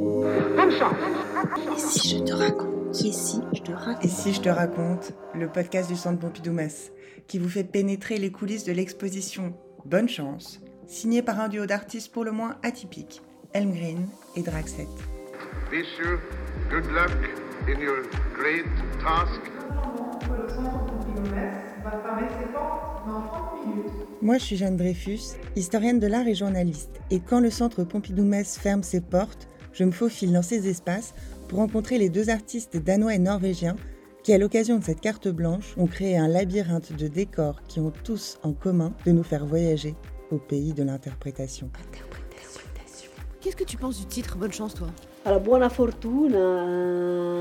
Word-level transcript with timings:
Et 0.00 1.78
si 1.78 2.08
je 2.08 2.24
te 2.24 2.32
raconte 2.32 2.96
Et 3.04 3.12
si 3.12 3.42
je 3.52 3.62
te 3.62 3.72
raconte 3.72 4.04
Et 4.04 4.08
si 4.08 4.32
je 4.32 4.40
te 4.40 4.48
raconte, 4.48 5.12
le 5.34 5.48
podcast 5.48 5.90
du 5.90 5.96
Centre 5.96 6.18
Pompidou-Metz, 6.18 6.90
qui 7.26 7.38
vous 7.38 7.48
fait 7.48 7.64
pénétrer 7.64 8.16
les 8.16 8.32
coulisses 8.32 8.64
de 8.64 8.72
l'exposition 8.72 9.52
Bonne 9.84 10.08
chance, 10.08 10.60
signée 10.86 11.22
par 11.22 11.38
un 11.40 11.48
duo 11.48 11.66
d'artistes 11.66 12.12
pour 12.12 12.24
le 12.24 12.32
moins 12.32 12.56
atypiques, 12.62 13.20
Elmgreen 13.52 14.08
et 14.36 14.42
Draxet. 14.42 14.88
Wish 15.70 15.98
you 15.98 16.18
good 16.70 16.86
luck 16.92 17.10
in 17.68 17.80
your 17.80 18.02
great 18.34 18.64
task. 19.02 19.40
Moi, 24.22 24.38
je 24.38 24.44
suis 24.44 24.56
Jeanne 24.56 24.76
Dreyfus, 24.76 25.36
historienne 25.56 25.98
de 25.98 26.06
l'art 26.06 26.26
et 26.26 26.34
journaliste. 26.34 27.00
Et 27.10 27.20
quand 27.20 27.40
le 27.40 27.50
centre 27.50 27.84
Pompidou-Metz 27.84 28.58
ferme 28.58 28.82
ses 28.82 29.00
portes, 29.00 29.48
je 29.72 29.84
me 29.84 29.90
faufile 29.90 30.32
dans 30.32 30.42
ces 30.42 30.68
espaces 30.68 31.14
pour 31.48 31.58
rencontrer 31.58 31.98
les 31.98 32.08
deux 32.08 32.30
artistes 32.30 32.76
danois 32.76 33.14
et 33.14 33.18
norvégiens 33.18 33.76
qui, 34.22 34.32
à 34.32 34.38
l'occasion 34.38 34.78
de 34.78 34.84
cette 34.84 35.00
carte 35.00 35.28
blanche, 35.28 35.74
ont 35.76 35.86
créé 35.86 36.16
un 36.16 36.28
labyrinthe 36.28 36.92
de 36.92 37.08
décors 37.08 37.62
qui 37.68 37.80
ont 37.80 37.92
tous 38.04 38.38
en 38.42 38.52
commun 38.52 38.92
de 39.06 39.12
nous 39.12 39.22
faire 39.22 39.46
voyager 39.46 39.94
au 40.30 40.38
pays 40.38 40.72
de 40.72 40.82
l'interprétation. 40.82 41.70
Qu'est-ce 43.40 43.56
que 43.56 43.64
tu 43.64 43.76
penses 43.76 43.98
du 43.98 44.06
titre? 44.06 44.36
Bonne 44.36 44.52
chance, 44.52 44.74
toi 44.74 44.88
Alors, 45.24 45.40
buona 45.40 45.70
fortuna, 45.70 46.38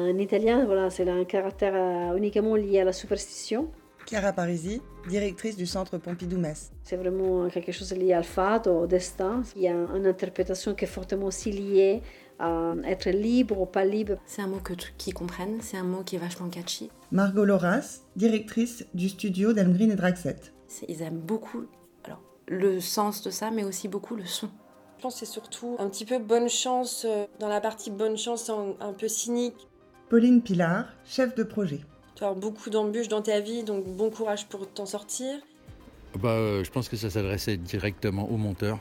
en 0.08 0.18
italien, 0.18 0.66
voilà, 0.66 0.90
c'est 0.90 1.08
un 1.09 1.26
caractère 1.26 1.73
euh, 1.76 2.18
uniquement 2.18 2.56
lié 2.56 2.80
à 2.80 2.86
la 2.86 2.94
superstition. 2.94 3.70
Chiara 4.09 4.34
Parisi, 4.34 4.81
directrice 5.08 5.55
du 5.55 5.68
centre 5.68 5.99
Pompidou-Metz. 5.99 6.72
C'est 6.84 6.95
vraiment 6.95 7.48
quelque 7.48 7.72
chose 7.72 7.94
lié 7.94 8.13
al 8.13 8.23
fato, 8.23 8.72
au 8.72 8.88
destin. 8.88 9.44
Il 9.55 9.62
y 9.62 9.67
a 9.67 9.72
une 9.72 10.08
interprétation 10.08 10.73
qui 10.73 10.86
est 10.86 10.88
fortement 10.88 11.27
aussi 11.27 11.52
liée 11.52 12.02
à 12.40 12.73
être 12.86 13.12
libre 13.12 13.62
ou 13.62 13.67
pas 13.67 13.86
libre. 13.86 14.16
C'est 14.25 14.42
un 14.42 14.47
mot 14.47 14.58
que 14.64 14.73
qui 14.97 15.11
comprennent, 15.11 15.61
c'est 15.61 15.78
un 15.78 15.84
mot 15.84 16.02
qui 16.02 16.16
est 16.16 16.19
vachement 16.19 16.50
catchy. 16.50 16.89
Margot 17.11 17.45
Loras, 17.45 18.00
directrice 18.16 18.84
du 18.95 19.09
studio 19.09 19.53
d'Elmgreen 19.53 19.92
et 19.92 19.95
Draxet. 19.95 20.38
Ils 20.88 21.03
aiment 21.03 21.19
beaucoup 21.19 21.67
alors, 22.03 22.23
le 22.47 22.80
sens 22.80 23.22
de 23.22 23.30
ça, 23.30 23.52
mais 23.52 23.64
aussi 23.64 23.88
beaucoup 23.88 24.16
le 24.16 24.25
son. 24.25 24.50
Je 24.97 25.03
pense 25.03 25.19
que 25.19 25.19
c'est 25.19 25.31
surtout 25.31 25.75
un 25.78 25.88
petit 25.88 26.06
peu 26.06 26.17
bonne 26.17 26.50
chance, 26.50 27.06
euh, 27.08 27.28
dans 27.39 27.47
la 27.47 27.62
partie 27.62 27.91
bonne 27.91 28.17
chance 28.17 28.50
un, 28.50 28.73
un 28.80 28.94
peu 28.94 29.08
cynique. 29.08 29.67
Pauline 30.09 30.41
Pilar, 30.41 30.86
chef 31.06 31.36
de 31.36 31.44
projet. 31.44 31.81
Tu 32.20 32.25
beaucoup 32.38 32.70
d'embûches 32.70 33.08
dans 33.08 33.22
ta 33.22 33.39
vie, 33.39 33.64
donc 33.64 33.86
bon 33.86 34.09
courage 34.09 34.45
pour 34.48 34.70
t'en 34.70 34.86
sortir. 34.86 35.38
Bah, 36.20 36.31
euh, 36.31 36.66
je 36.66 36.70
pense 36.70 36.89
que 36.89 36.98
ça 36.98 37.09
s'adressait 37.09 37.56
directement 37.56 38.30
au 38.30 38.36
monteur. 38.36 38.80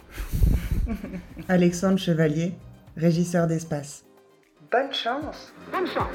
Alexandre 1.49 1.99
Chevalier, 1.99 2.55
régisseur 2.97 3.47
d'espace. 3.47 4.05
Bonne 4.73 4.93
chance 4.93 5.53
Bonne 5.71 5.87
chance 5.87 6.07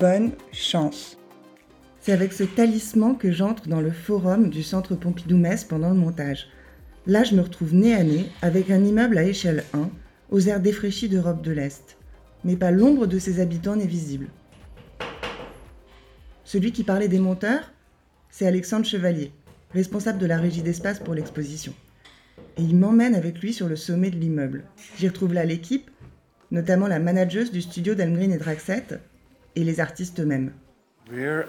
Bonne 0.00 0.32
chance 0.50 1.16
C'est 2.00 2.10
avec 2.10 2.32
ce 2.32 2.42
talisman 2.42 3.16
que 3.16 3.30
j'entre 3.30 3.68
dans 3.68 3.80
le 3.80 3.92
forum 3.92 4.50
du 4.50 4.64
centre 4.64 4.96
Pompidou-Metz 4.96 5.62
pendant 5.62 5.90
le 5.90 5.94
montage. 5.94 6.48
Là, 7.06 7.22
je 7.22 7.36
me 7.36 7.42
retrouve 7.42 7.74
nez 7.74 7.94
à 7.94 8.02
nez 8.02 8.26
avec 8.42 8.72
un 8.72 8.84
immeuble 8.84 9.18
à 9.18 9.22
échelle 9.22 9.62
1, 9.72 9.88
aux 10.30 10.40
airs 10.40 10.60
défraîchis 10.60 11.08
d'Europe 11.08 11.42
de 11.42 11.52
l'Est. 11.52 11.96
Mais 12.42 12.56
pas 12.56 12.72
l'ombre 12.72 13.06
de 13.06 13.20
ses 13.20 13.38
habitants 13.38 13.76
n'est 13.76 13.86
visible. 13.86 14.26
Celui 16.54 16.70
qui 16.70 16.84
parlait 16.84 17.08
des 17.08 17.18
monteurs, 17.18 17.72
c'est 18.30 18.46
Alexandre 18.46 18.86
Chevalier, 18.86 19.32
responsable 19.72 20.20
de 20.20 20.26
la 20.26 20.38
régie 20.38 20.62
d'espace 20.62 21.00
pour 21.00 21.12
l'exposition. 21.12 21.74
Et 22.56 22.62
il 22.62 22.76
m'emmène 22.76 23.16
avec 23.16 23.40
lui 23.40 23.52
sur 23.52 23.66
le 23.66 23.74
sommet 23.74 24.08
de 24.08 24.16
l'immeuble. 24.16 24.62
J'y 24.96 25.08
retrouve 25.08 25.34
là 25.34 25.44
l'équipe, 25.44 25.90
notamment 26.52 26.86
la 26.86 27.00
manageuse 27.00 27.50
du 27.50 27.60
studio 27.60 27.96
d'Almgreen 27.96 28.30
et 28.30 28.38
Draxet, 28.38 29.00
et 29.56 29.64
les 29.64 29.80
artistes 29.80 30.20
eux-mêmes. 30.20 30.52
Nous 31.10 31.42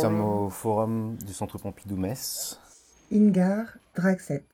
sommes 0.00 0.20
au 0.22 0.48
forum 0.48 1.18
du 1.18 1.34
centre 1.34 1.58
Pompidou-Metz 1.58 2.58
Ingar 3.12 3.66
Draxet. 3.94 4.44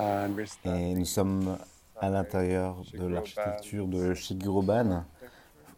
Et 0.00 0.94
nous 0.96 1.04
sommes 1.04 1.56
à 2.00 2.10
l'intérieur 2.10 2.82
de 2.98 3.06
l'architecture 3.06 3.86
de 3.86 4.12
Shigeru 4.12 4.64
Ban, 4.66 5.04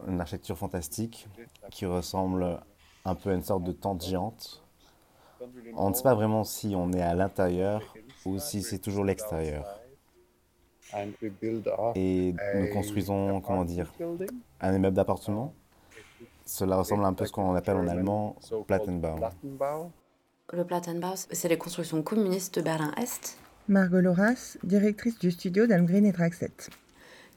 une 0.06 0.20
architecture 0.20 0.56
fantastique 0.56 1.26
qui 1.70 1.86
ressemble 1.86 2.60
un 3.04 3.14
peu 3.14 3.30
à 3.30 3.34
une 3.34 3.42
sorte 3.42 3.64
de 3.64 3.72
tente 3.72 4.04
géante. 4.04 4.62
On 5.74 5.90
ne 5.90 5.94
sait 5.94 6.02
pas 6.02 6.14
vraiment 6.14 6.44
si 6.44 6.74
on 6.76 6.92
est 6.92 7.02
à 7.02 7.14
l'intérieur 7.14 7.94
ou 8.24 8.38
si 8.38 8.62
c'est 8.62 8.78
toujours 8.78 9.04
l'extérieur. 9.04 9.64
and 10.94 11.12
we 11.20 11.30
build 11.40 11.66
up 11.66 11.96
Et 11.96 12.34
nous 12.54 12.68
construisons, 12.72 13.40
comment 13.40 13.64
dire, 13.64 13.92
un 14.60 14.74
immeuble 14.74 14.96
d'appartement. 14.96 15.52
Cela 16.44 16.76
ressemble 16.76 17.04
un 17.04 17.12
peu 17.12 17.24
à 17.24 17.26
ce 17.26 17.32
qu'on 17.32 17.54
appelle 17.54 17.76
en 17.76 17.88
allemand 17.88 18.36
Plattenbau. 18.66 19.16
Le 20.52 20.64
Plattenbau, 20.64 21.14
c'est 21.16 21.48
les 21.48 21.58
constructions 21.58 22.02
communistes 22.02 22.56
de 22.56 22.62
Berlin-Est 22.62 23.38
Margot 23.68 24.00
Loras, 24.00 24.56
directrice 24.62 25.18
du 25.18 25.32
studio 25.32 25.66
d'Almgreen 25.66 26.06
et 26.06 26.12
Draxet. 26.12 26.52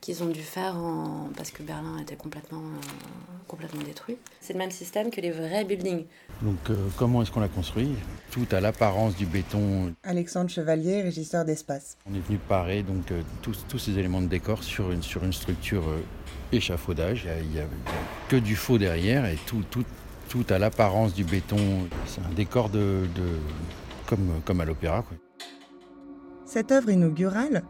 Qu'ils 0.02 0.24
ont 0.24 0.28
dû 0.30 0.42
faire 0.42 0.76
en... 0.78 1.30
parce 1.36 1.52
que 1.52 1.62
Berlin 1.62 1.98
était 2.02 2.16
complètement, 2.16 2.60
euh, 2.62 2.88
complètement 3.48 3.82
détruit. 3.84 4.18
C'est 4.40 4.54
le 4.54 4.60
même 4.60 4.72
système 4.72 5.10
que 5.12 5.20
les 5.22 5.32
vrais 5.32 5.66
buildings. 5.66 6.06
Donc, 6.42 6.58
euh, 6.70 6.76
comment 6.98 7.22
est-ce 7.22 7.32
qu'on 7.32 7.42
l'a 7.42 7.50
construit? 7.50 7.90
Tout 8.32 8.48
à 8.52 8.62
l'apparence 8.62 9.16
du 9.16 9.26
béton. 9.26 9.94
Alexandre 10.04 10.50
Chevalier, 10.50 11.02
régisseur 11.02 11.44
d'espace. 11.44 11.98
On 12.10 12.14
est 12.16 12.20
venu 12.26 12.38
parer 12.38 12.82
donc, 12.84 13.12
euh, 13.12 13.22
tous, 13.42 13.66
tous 13.68 13.78
ces 13.80 13.98
éléments 13.98 14.22
de 14.22 14.28
décor 14.28 14.64
sur 14.64 14.92
une, 14.92 15.04
sur 15.04 15.24
une 15.24 15.34
structure 15.34 15.88
euh, 15.90 16.02
échafaudage. 16.54 17.28
Il 17.44 17.50
n'y 17.50 17.60
a, 17.60 17.64
il 17.64 17.88
y 17.90 17.90
a 17.90 17.94
que 18.30 18.38
du 18.38 18.56
faux 18.56 18.78
derrière 18.78 19.26
et 19.26 19.38
tout, 19.48 19.64
tout, 19.70 19.84
tout 20.30 20.46
à 20.50 20.60
l'apparence 20.60 21.14
du 21.14 21.26
béton. 21.26 21.58
C'est 22.06 22.22
un 22.22 22.34
décor 22.34 22.70
de, 22.70 23.06
de- 23.16 23.40
comme, 24.08 24.42
comme 24.46 24.62
à 24.62 24.66
l'opéra. 24.66 25.02
quoi. 25.02 25.18
Cette 26.46 26.72
œuvre 26.72 26.90
inaugurale, 26.90 27.64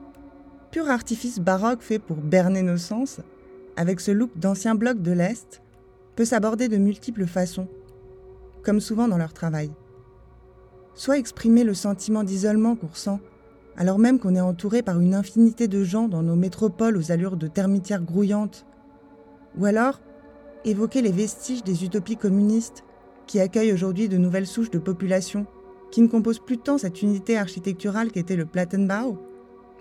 pur 0.72 0.90
artifice 0.90 1.40
baroque 1.40 1.82
fait 1.82 2.00
pour 2.00 2.18
berner 2.18 2.62
nos 2.62 2.78
sens, 2.78 3.22
avec 3.76 4.00
ce 4.00 4.12
look 4.12 4.30
d'ancien 4.36 4.76
bloc 4.76 5.02
de 5.02 5.12
l'Est, 5.12 5.62
peut 6.16 6.26
s'aborder 6.26 6.68
de 6.68 6.78
multiples 6.78 7.26
façons, 7.26 7.68
comme 8.64 8.80
souvent 8.80 9.08
dans 9.08 9.18
leur 9.18 9.34
travail. 9.34 9.72
Soit 10.94 11.18
exprimer 11.18 11.64
le 11.64 11.74
sentiment 11.74 12.24
d'isolement 12.24 12.76
qu'on 12.76 12.88
ressent, 12.88 13.20
alors 13.78 13.98
même 13.98 14.20
qu'on 14.20 14.36
est 14.36 14.42
entouré 14.42 14.84
par 14.84 15.00
une 15.00 15.16
infinité 15.16 15.68
de 15.68 15.84
gens 15.84 16.08
dans 16.08 16.22
nos 16.22 16.36
métropoles 16.36 16.98
aux 16.98 17.12
allures 17.12 17.38
de 17.38 17.48
termitières 17.48 18.04
grouillantes, 18.04 18.66
ou 19.58 19.66
alors 19.66 20.02
évoquer 20.66 21.02
les 21.02 21.12
vestiges 21.12 21.64
des 21.64 21.86
utopies 21.86 22.18
communistes 22.18 22.84
qui 23.26 23.40
accueillent 23.40 23.74
aujourd'hui 23.74 24.10
de 24.10 24.18
nouvelles 24.18 24.48
souches 24.48 24.72
de 24.72 24.80
population 24.80 25.46
qui 25.92 26.02
ne 26.02 26.08
compose 26.08 26.40
plus 26.40 26.58
tant 26.58 26.78
cette 26.78 27.02
unité 27.02 27.38
architecturale 27.38 28.12
qu'était 28.12 28.36
le 28.36 28.46
Plattenbau, 28.46 29.18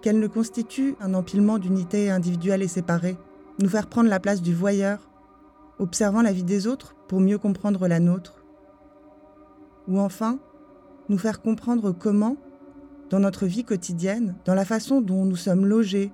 qu'elle 0.03 0.19
ne 0.19 0.27
constitue 0.27 0.95
un 1.01 1.15
empilement 1.15 1.59
d'unités 1.59 2.11
individuelles 2.11 2.63
et 2.63 2.69
séparées, 2.69 3.17
nous 3.61 3.69
faire 3.69 3.89
prendre 3.89 4.09
la 4.09 4.21
place 4.21 4.43
du 4.43 4.55
voyeur, 4.55 5.11
observant 5.79 6.23
la 6.23 6.33
vie 6.33 6.45
des 6.45 6.67
autres 6.67 6.95
pour 7.09 7.21
mieux 7.21 7.39
comprendre 7.39 7.89
la 7.89 8.01
nôtre. 8.01 8.45
Ou 9.89 9.99
enfin, 9.99 10.39
nous 11.09 11.19
faire 11.19 11.41
comprendre 11.41 11.93
comment, 11.93 12.37
dans 13.11 13.21
notre 13.21 13.47
vie 13.47 13.65
quotidienne, 13.65 14.37
dans 14.45 14.55
la 14.55 14.65
façon 14.65 15.01
dont 15.01 15.25
nous 15.25 15.37
sommes 15.37 15.67
logés, 15.67 16.13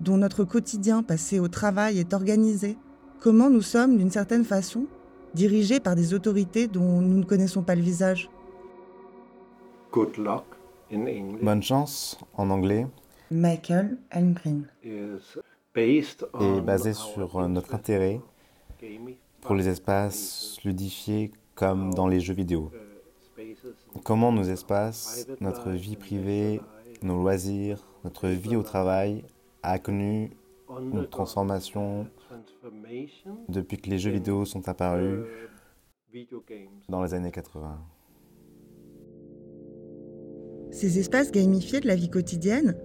dont 0.00 0.16
notre 0.16 0.44
quotidien 0.44 1.02
passé 1.02 1.38
au 1.38 1.48
travail 1.48 1.98
est 1.98 2.12
organisé, 2.12 2.76
comment 3.20 3.48
nous 3.48 3.62
sommes, 3.62 3.96
d'une 3.96 4.10
certaine 4.10 4.44
façon, 4.44 4.86
dirigés 5.34 5.80
par 5.80 5.94
des 5.94 6.14
autorités 6.14 6.66
dont 6.66 7.00
nous 7.00 7.18
ne 7.18 7.24
connaissons 7.24 7.62
pas 7.62 7.74
le 7.74 7.82
visage. 7.82 8.30
good 9.92 10.16
luck 10.18 10.44
in 10.92 11.06
English 11.06 11.42
Bonne 11.42 11.62
chance 11.62 12.18
en 12.34 12.50
anglais 12.50 12.86
Michael 13.30 13.98
based 15.74 16.26
est 16.40 16.60
basé 16.60 16.92
sur 16.92 17.40
euh, 17.40 17.48
notre 17.48 17.74
intérêt 17.74 18.20
pour 19.40 19.54
les 19.54 19.68
espaces 19.68 20.58
ludifiés 20.64 21.32
comme 21.54 21.92
dans 21.92 22.06
les 22.06 22.20
jeux 22.20 22.34
vidéo. 22.34 22.70
Comment 24.04 24.30
nos 24.32 24.44
espaces, 24.44 25.26
notre 25.40 25.70
vie 25.70 25.96
privée, 25.96 26.60
nos 27.02 27.16
loisirs, 27.16 27.86
notre 28.04 28.28
vie 28.28 28.56
au 28.56 28.62
travail 28.62 29.24
a 29.62 29.78
connu 29.78 30.30
une 30.70 31.06
transformation 31.06 32.06
depuis 33.48 33.78
que 33.78 33.90
les 33.90 33.98
jeux 33.98 34.10
vidéo 34.10 34.44
sont 34.44 34.68
apparus 34.68 35.24
dans 36.88 37.02
les 37.02 37.14
années 37.14 37.32
80. 37.32 37.78
Ces 40.70 40.98
espaces 40.98 41.32
gamifiés 41.32 41.80
de 41.80 41.86
la 41.86 41.94
vie 41.94 42.10
quotidienne, 42.10 42.76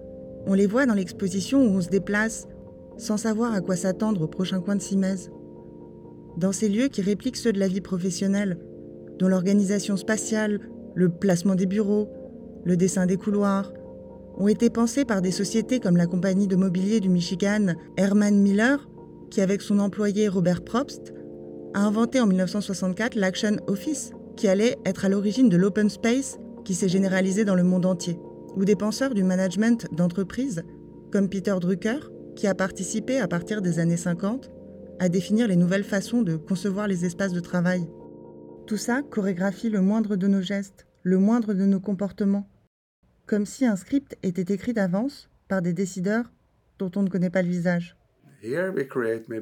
on 0.46 0.54
les 0.54 0.66
voit 0.66 0.86
dans 0.86 0.94
l'exposition 0.94 1.62
où 1.62 1.76
on 1.76 1.80
se 1.80 1.88
déplace, 1.88 2.48
sans 2.96 3.16
savoir 3.16 3.52
à 3.52 3.60
quoi 3.60 3.76
s'attendre 3.76 4.22
au 4.22 4.26
prochain 4.26 4.60
coin 4.60 4.76
de 4.76 4.82
Simèze. 4.82 5.30
Dans 6.36 6.52
ces 6.52 6.68
lieux 6.68 6.88
qui 6.88 7.02
répliquent 7.02 7.36
ceux 7.36 7.52
de 7.52 7.60
la 7.60 7.68
vie 7.68 7.80
professionnelle, 7.80 8.58
dont 9.18 9.28
l'organisation 9.28 9.96
spatiale, 9.96 10.60
le 10.94 11.08
placement 11.08 11.54
des 11.54 11.66
bureaux, 11.66 12.08
le 12.64 12.76
dessin 12.76 13.06
des 13.06 13.16
couloirs, 13.16 13.72
ont 14.36 14.48
été 14.48 14.70
pensés 14.70 15.04
par 15.04 15.20
des 15.20 15.30
sociétés 15.30 15.78
comme 15.78 15.96
la 15.96 16.06
compagnie 16.06 16.46
de 16.46 16.56
mobilier 16.56 17.00
du 17.00 17.08
Michigan 17.08 17.74
Herman 17.96 18.40
Miller, 18.40 18.88
qui 19.30 19.40
avec 19.40 19.62
son 19.62 19.78
employé 19.78 20.28
Robert 20.28 20.62
Probst 20.62 21.12
a 21.74 21.80
inventé 21.80 22.20
en 22.20 22.26
1964 22.26 23.14
l'Action 23.14 23.56
Office, 23.66 24.12
qui 24.36 24.48
allait 24.48 24.76
être 24.84 25.04
à 25.04 25.08
l'origine 25.08 25.48
de 25.48 25.56
l'open 25.56 25.88
space 25.88 26.38
qui 26.64 26.74
s'est 26.74 26.88
généralisé 26.88 27.44
dans 27.44 27.54
le 27.54 27.62
monde 27.62 27.86
entier, 27.86 28.18
ou 28.56 28.64
des 28.64 28.76
penseurs 28.76 29.14
du 29.14 29.24
management 29.24 29.86
d'entreprise 29.92 30.62
comme 31.10 31.28
Peter 31.28 31.54
Drucker, 31.60 31.98
qui 32.36 32.46
a 32.46 32.54
participé 32.54 33.18
à 33.18 33.28
partir 33.28 33.62
des 33.62 33.78
années 33.78 33.96
50 33.96 34.50
à 34.98 35.08
définir 35.08 35.48
les 35.48 35.56
nouvelles 35.56 35.84
façons 35.84 36.22
de 36.22 36.36
concevoir 36.36 36.88
les 36.88 37.04
espaces 37.04 37.32
de 37.32 37.40
travail. 37.40 37.88
Tout 38.66 38.76
ça 38.76 39.02
chorégraphie 39.02 39.68
le 39.68 39.80
moindre 39.80 40.16
de 40.16 40.26
nos 40.26 40.40
gestes, 40.40 40.86
le 41.02 41.18
moindre 41.18 41.54
de 41.54 41.64
nos 41.64 41.80
comportements, 41.80 42.48
comme 43.26 43.46
si 43.46 43.66
un 43.66 43.76
script 43.76 44.16
était 44.22 44.54
écrit 44.54 44.72
d'avance 44.72 45.28
par 45.48 45.60
des 45.62 45.72
décideurs 45.72 46.32
dont 46.78 46.90
on 46.96 47.02
ne 47.02 47.08
connaît 47.08 47.30
pas 47.30 47.42
le 47.42 47.48
visage. 47.48 47.96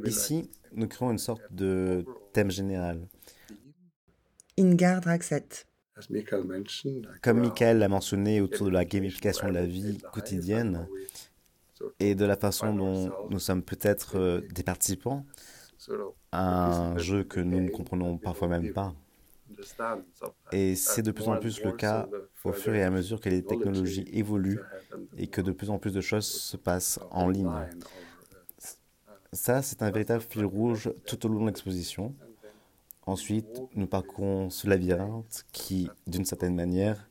Ici, 0.04 0.50
nous 0.72 0.88
créons 0.88 1.10
une 1.10 1.18
sorte 1.18 1.42
de 1.52 2.04
thème 2.32 2.50
général. 2.50 3.06
Ingar 4.58 5.00
Draxet. 5.00 5.66
Comme 7.22 7.40
Michael 7.40 7.78
l'a 7.78 7.88
mentionné 7.88 8.40
autour 8.40 8.66
de 8.66 8.72
la 8.72 8.84
gamification 8.84 9.48
de 9.48 9.54
la 9.54 9.66
vie 9.66 9.98
quotidienne 10.12 10.86
et 11.98 12.14
de 12.14 12.24
la 12.24 12.36
façon 12.36 12.74
dont 12.74 13.10
nous 13.30 13.38
sommes 13.38 13.62
peut-être 13.62 14.18
euh, 14.18 14.40
des 14.52 14.62
participants 14.62 15.24
à 16.32 16.92
un 16.92 16.98
jeu 16.98 17.24
que 17.24 17.40
nous 17.40 17.60
ne 17.60 17.70
comprenons 17.70 18.18
parfois 18.18 18.48
même 18.48 18.72
pas. 18.72 18.94
Et 20.52 20.74
c'est 20.76 21.02
de 21.02 21.10
plus 21.10 21.28
en 21.28 21.36
plus 21.38 21.62
le 21.62 21.72
cas 21.72 22.08
au 22.44 22.52
fur 22.52 22.74
et 22.74 22.82
à 22.82 22.90
mesure 22.90 23.20
que 23.20 23.28
les 23.28 23.42
technologies 23.42 24.06
évoluent 24.12 24.60
et 25.16 25.26
que 25.26 25.40
de 25.40 25.52
plus 25.52 25.70
en 25.70 25.78
plus 25.78 25.92
de 25.92 26.00
choses 26.00 26.26
se 26.26 26.56
passent 26.56 27.00
en 27.10 27.28
ligne. 27.28 27.50
Ça, 29.32 29.62
c'est 29.62 29.82
un 29.82 29.90
véritable 29.90 30.22
fil 30.22 30.44
rouge 30.44 30.92
tout 31.06 31.24
au 31.26 31.28
long 31.28 31.42
de 31.42 31.46
l'exposition. 31.46 32.14
Ensuite, 33.10 33.60
nous 33.74 33.88
parcourons 33.88 34.50
ce 34.50 34.68
labyrinthe 34.68 35.44
qui, 35.50 35.90
d'une 36.06 36.24
certaine 36.24 36.54
manière, 36.54 37.10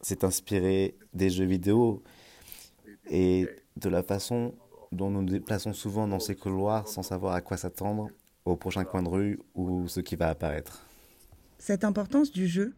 s'est 0.00 0.24
inspiré 0.24 0.96
des 1.12 1.28
jeux 1.28 1.44
vidéo 1.44 2.04
et 3.10 3.48
de 3.76 3.88
la 3.88 4.04
façon 4.04 4.54
dont 4.92 5.10
nous 5.10 5.22
nous 5.22 5.32
déplaçons 5.32 5.72
souvent 5.72 6.06
dans 6.06 6.20
ces 6.20 6.36
couloirs 6.36 6.86
sans 6.86 7.02
savoir 7.02 7.34
à 7.34 7.40
quoi 7.40 7.56
s'attendre 7.56 8.10
au 8.44 8.54
prochain 8.54 8.84
coin 8.84 9.02
de 9.02 9.08
rue 9.08 9.40
ou 9.56 9.88
ce 9.88 9.98
qui 9.98 10.14
va 10.14 10.28
apparaître. 10.28 10.86
Cette 11.58 11.82
importance 11.82 12.30
du 12.30 12.46
jeu, 12.46 12.72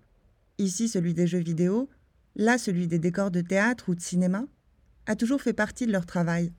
ici 0.57 0.89
celui 0.89 1.13
des 1.13 1.27
jeux 1.27 1.41
vidéo, 1.41 1.91
là 2.37 2.57
celui 2.57 2.87
des 2.87 2.99
décors 2.99 3.31
de 3.31 3.43
théâtre 3.43 3.91
ou 3.91 3.95
de 3.95 4.01
cinéma, 4.01 4.47
a 5.05 5.15
toujours 5.15 5.43
fait 5.43 5.53
partie 5.53 5.87
de 5.87 5.93
leur 5.93 6.07
travail. 6.07 6.55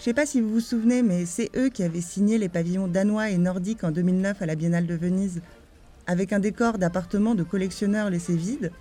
Je 0.00 0.06
sais 0.06 0.14
pas 0.14 0.24
si 0.24 0.40
vous 0.40 0.48
vous 0.48 0.60
souvenez, 0.60 1.02
mais 1.02 1.26
c'est 1.26 1.50
eux 1.58 1.68
qui 1.68 1.82
avaient 1.82 2.00
signé 2.00 2.38
les 2.38 2.48
pavillons 2.48 2.88
danois 2.88 3.28
et 3.28 3.36
nordiques 3.36 3.84
en 3.84 3.90
2009 3.90 4.40
à 4.40 4.46
la 4.46 4.54
Biennale 4.54 4.86
de 4.86 4.94
Venise, 4.94 5.42
avec 6.06 6.32
un 6.32 6.40
décor 6.40 6.78
d'appartement 6.78 7.34
de 7.34 7.42
collectionneurs 7.42 8.08
laissé 8.08 8.34
vide. 8.34 8.72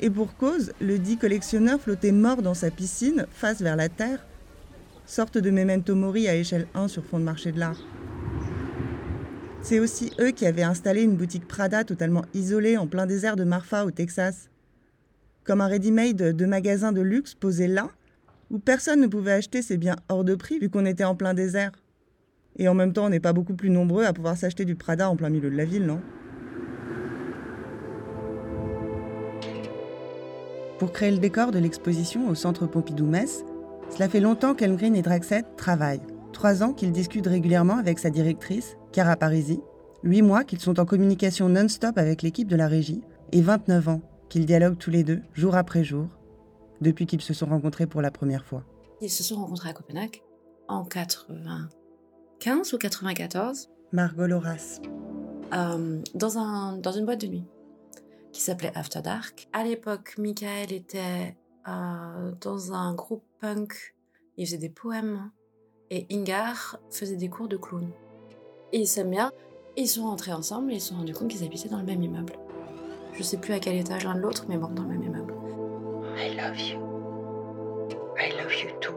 Et 0.00 0.10
pour 0.10 0.36
cause, 0.36 0.72
le 0.80 0.98
dit 0.98 1.16
collectionneur 1.16 1.80
flottait 1.80 2.10
mort 2.10 2.42
dans 2.42 2.54
sa 2.54 2.72
piscine, 2.72 3.26
face 3.30 3.62
vers 3.62 3.76
la 3.76 3.88
terre, 3.88 4.26
sorte 5.06 5.38
de 5.38 5.48
memento 5.48 5.94
mori 5.94 6.26
à 6.26 6.34
échelle 6.34 6.66
1 6.74 6.88
sur 6.88 7.04
fond 7.04 7.20
de 7.20 7.24
marché 7.24 7.52
de 7.52 7.60
l'art. 7.60 7.78
C'est 9.62 9.78
aussi 9.78 10.10
eux 10.18 10.32
qui 10.32 10.44
avaient 10.44 10.64
installé 10.64 11.02
une 11.02 11.14
boutique 11.14 11.46
Prada 11.46 11.84
totalement 11.84 12.24
isolée 12.34 12.76
en 12.76 12.88
plein 12.88 13.06
désert 13.06 13.36
de 13.36 13.44
Marfa 13.44 13.84
au 13.84 13.92
Texas. 13.92 14.50
Comme 15.44 15.60
un 15.60 15.68
ready-made 15.68 16.16
de 16.36 16.46
magasin 16.46 16.90
de 16.90 17.00
luxe 17.00 17.34
posé 17.34 17.68
là, 17.68 17.90
où 18.50 18.58
personne 18.58 19.00
ne 19.00 19.06
pouvait 19.06 19.32
acheter 19.32 19.62
ses 19.62 19.76
biens 19.76 19.96
hors 20.08 20.24
de 20.24 20.34
prix 20.34 20.58
vu 20.58 20.70
qu'on 20.70 20.86
était 20.86 21.04
en 21.04 21.14
plein 21.14 21.34
désert. 21.34 21.72
Et 22.56 22.68
en 22.68 22.74
même 22.74 22.92
temps, 22.92 23.06
on 23.06 23.10
n'est 23.10 23.20
pas 23.20 23.32
beaucoup 23.32 23.54
plus 23.54 23.70
nombreux 23.70 24.04
à 24.04 24.12
pouvoir 24.12 24.36
s'acheter 24.36 24.64
du 24.64 24.74
Prada 24.74 25.08
en 25.08 25.16
plein 25.16 25.30
milieu 25.30 25.50
de 25.50 25.56
la 25.56 25.64
ville, 25.64 25.86
non? 25.86 26.00
Pour 30.78 30.92
créer 30.92 31.10
le 31.10 31.18
décor 31.18 31.50
de 31.50 31.58
l'exposition 31.58 32.28
au 32.28 32.34
centre 32.34 32.66
Pompidou-Metz, 32.66 33.44
cela 33.90 34.08
fait 34.08 34.20
longtemps 34.20 34.54
qu'Elmgreen 34.54 34.94
et 34.94 35.02
Draxet 35.02 35.42
travaillent. 35.56 36.02
Trois 36.32 36.62
ans 36.62 36.72
qu'ils 36.72 36.92
discutent 36.92 37.26
régulièrement 37.26 37.78
avec 37.78 37.98
sa 37.98 38.10
directrice, 38.10 38.76
Cara 38.92 39.16
Parisi, 39.16 39.60
huit 40.04 40.22
mois 40.22 40.44
qu'ils 40.44 40.60
sont 40.60 40.78
en 40.78 40.84
communication 40.84 41.48
non-stop 41.48 41.98
avec 41.98 42.22
l'équipe 42.22 42.48
de 42.48 42.56
la 42.56 42.68
régie, 42.68 43.02
et 43.32 43.42
29 43.42 43.88
ans 43.88 44.00
qu'ils 44.28 44.46
dialoguent 44.46 44.78
tous 44.78 44.90
les 44.90 45.02
deux, 45.02 45.20
jour 45.34 45.56
après 45.56 45.82
jour, 45.82 46.06
depuis 46.80 47.06
qu'ils 47.06 47.22
se 47.22 47.34
sont 47.34 47.46
rencontrés 47.46 47.86
pour 47.86 48.02
la 48.02 48.10
première 48.10 48.44
fois. 48.44 48.64
Ils 49.00 49.10
se 49.10 49.22
sont 49.22 49.36
rencontrés 49.36 49.70
à 49.70 49.72
Copenhague 49.72 50.22
en 50.68 50.84
95 50.84 52.74
ou 52.74 52.78
94. 52.78 53.70
Margot 53.92 54.26
Loras. 54.26 54.80
Euh, 55.54 56.02
dans, 56.14 56.38
un, 56.38 56.76
dans 56.76 56.92
une 56.92 57.06
boîte 57.06 57.22
de 57.22 57.26
nuit 57.28 57.44
qui 58.32 58.42
s'appelait 58.42 58.72
After 58.74 59.00
Dark. 59.00 59.48
À 59.52 59.64
l'époque, 59.64 60.14
Michael 60.18 60.72
était 60.72 61.36
euh, 61.66 62.32
dans 62.40 62.72
un 62.72 62.94
groupe 62.94 63.24
punk. 63.40 63.94
Il 64.36 64.46
faisait 64.46 64.58
des 64.58 64.68
poèmes. 64.68 65.30
Et 65.90 66.06
Ingar 66.10 66.78
faisait 66.90 67.16
des 67.16 67.30
cours 67.30 67.48
de 67.48 67.56
clown. 67.56 67.88
Et 68.72 68.80
ils 68.80 68.86
s'aiment 68.86 69.10
bien. 69.10 69.32
Ils 69.76 69.88
sont 69.88 70.04
rentrés 70.04 70.32
ensemble 70.32 70.72
et 70.72 70.74
ils 70.74 70.80
se 70.80 70.88
sont 70.88 70.96
rendus 70.96 71.14
compte 71.14 71.28
qu'ils 71.28 71.44
habitaient 71.44 71.68
dans 71.70 71.78
le 71.78 71.84
même 71.84 72.02
immeuble. 72.02 72.34
Je 73.14 73.22
sais 73.22 73.38
plus 73.38 73.54
à 73.54 73.58
quel 73.58 73.76
étage 73.76 74.04
l'un 74.04 74.14
de 74.14 74.20
l'autre, 74.20 74.44
mais 74.48 74.58
bon, 74.58 74.68
dans 74.68 74.82
le 74.82 74.90
même 74.90 75.02
immeuble. 75.02 75.34
I 76.20 76.34
love 76.34 76.58
you. 76.58 76.78
I 78.18 78.32
love 78.32 78.52
you 78.52 78.70
too. 78.80 78.94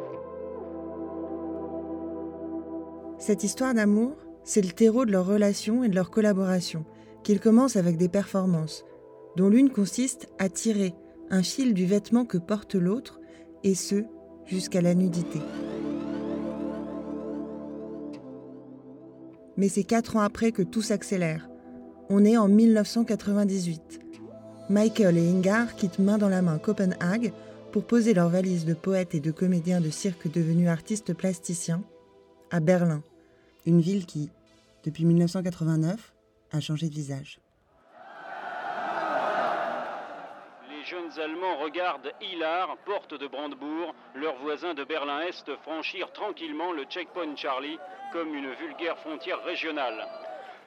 Cette 3.20 3.44
histoire 3.44 3.76
d'amour, 3.76 4.16
c'est 4.44 4.64
le 4.64 4.72
terreau 4.72 5.06
de 5.06 5.12
leur 5.12 5.28
relation 5.28 5.84
et 5.84 5.90
de 5.90 5.94
leur 5.94 6.10
collaboration, 6.10 6.84
qu'ils 7.22 7.40
commencent 7.40 7.76
avec 7.76 7.98
des 7.98 8.10
performances, 8.10 8.86
dont 9.38 9.50
l'une 9.50 9.70
consiste 9.70 10.30
à 10.40 10.50
tirer 10.50 10.96
un 11.30 11.44
fil 11.44 11.76
du 11.76 11.86
vêtement 11.86 12.26
que 12.26 12.40
porte 12.40 12.74
l'autre, 12.74 13.20
et 13.64 13.76
ce, 13.76 14.04
jusqu'à 14.48 14.82
la 14.82 14.96
nudité. 14.96 15.40
Mais 19.58 19.70
c'est 19.70 19.84
quatre 19.84 20.16
ans 20.16 20.22
après 20.22 20.52
que 20.52 20.64
tout 20.64 20.82
s'accélère. 20.82 21.48
On 22.10 22.26
est 22.26 22.38
en 22.38 22.48
1998. 22.48 24.00
Michael 24.72 25.18
et 25.18 25.30
Ingar 25.30 25.76
quittent 25.76 26.00
main 26.00 26.18
dans 26.18 26.30
la 26.30 26.42
main 26.42 26.58
Copenhague 26.58 27.34
pour 27.74 27.86
poser 27.86 28.14
leurs 28.14 28.30
valises 28.30 28.64
de 28.64 28.74
poètes 28.74 29.14
et 29.14 29.20
de 29.20 29.30
comédiens 29.30 29.82
de 29.82 29.90
cirque 29.90 30.32
devenus 30.32 30.70
artistes 30.70 31.14
plasticiens 31.14 31.84
à 32.52 32.62
Berlin, 32.62 33.04
une 33.66 33.82
ville 33.82 34.06
qui, 34.06 34.30
depuis 34.86 35.04
1989, 35.04 36.14
a 36.54 36.60
changé 36.62 36.88
de 36.88 36.94
visage. 36.94 37.42
Les 40.70 40.86
jeunes 40.86 41.20
Allemands 41.22 41.58
regardent 41.62 42.14
Hilar, 42.22 42.78
porte 42.86 43.14
de 43.14 43.28
Brandebourg, 43.28 43.94
leurs 44.16 44.38
voisins 44.38 44.74
de 44.74 44.86
Berlin-Est 44.86 45.54
franchir 45.64 46.14
tranquillement 46.14 46.72
le 46.72 46.86
checkpoint 46.86 47.36
Charlie 47.36 47.78
comme 48.14 48.34
une 48.34 48.54
vulgaire 48.54 48.98
frontière 49.00 49.44
régionale. 49.44 50.08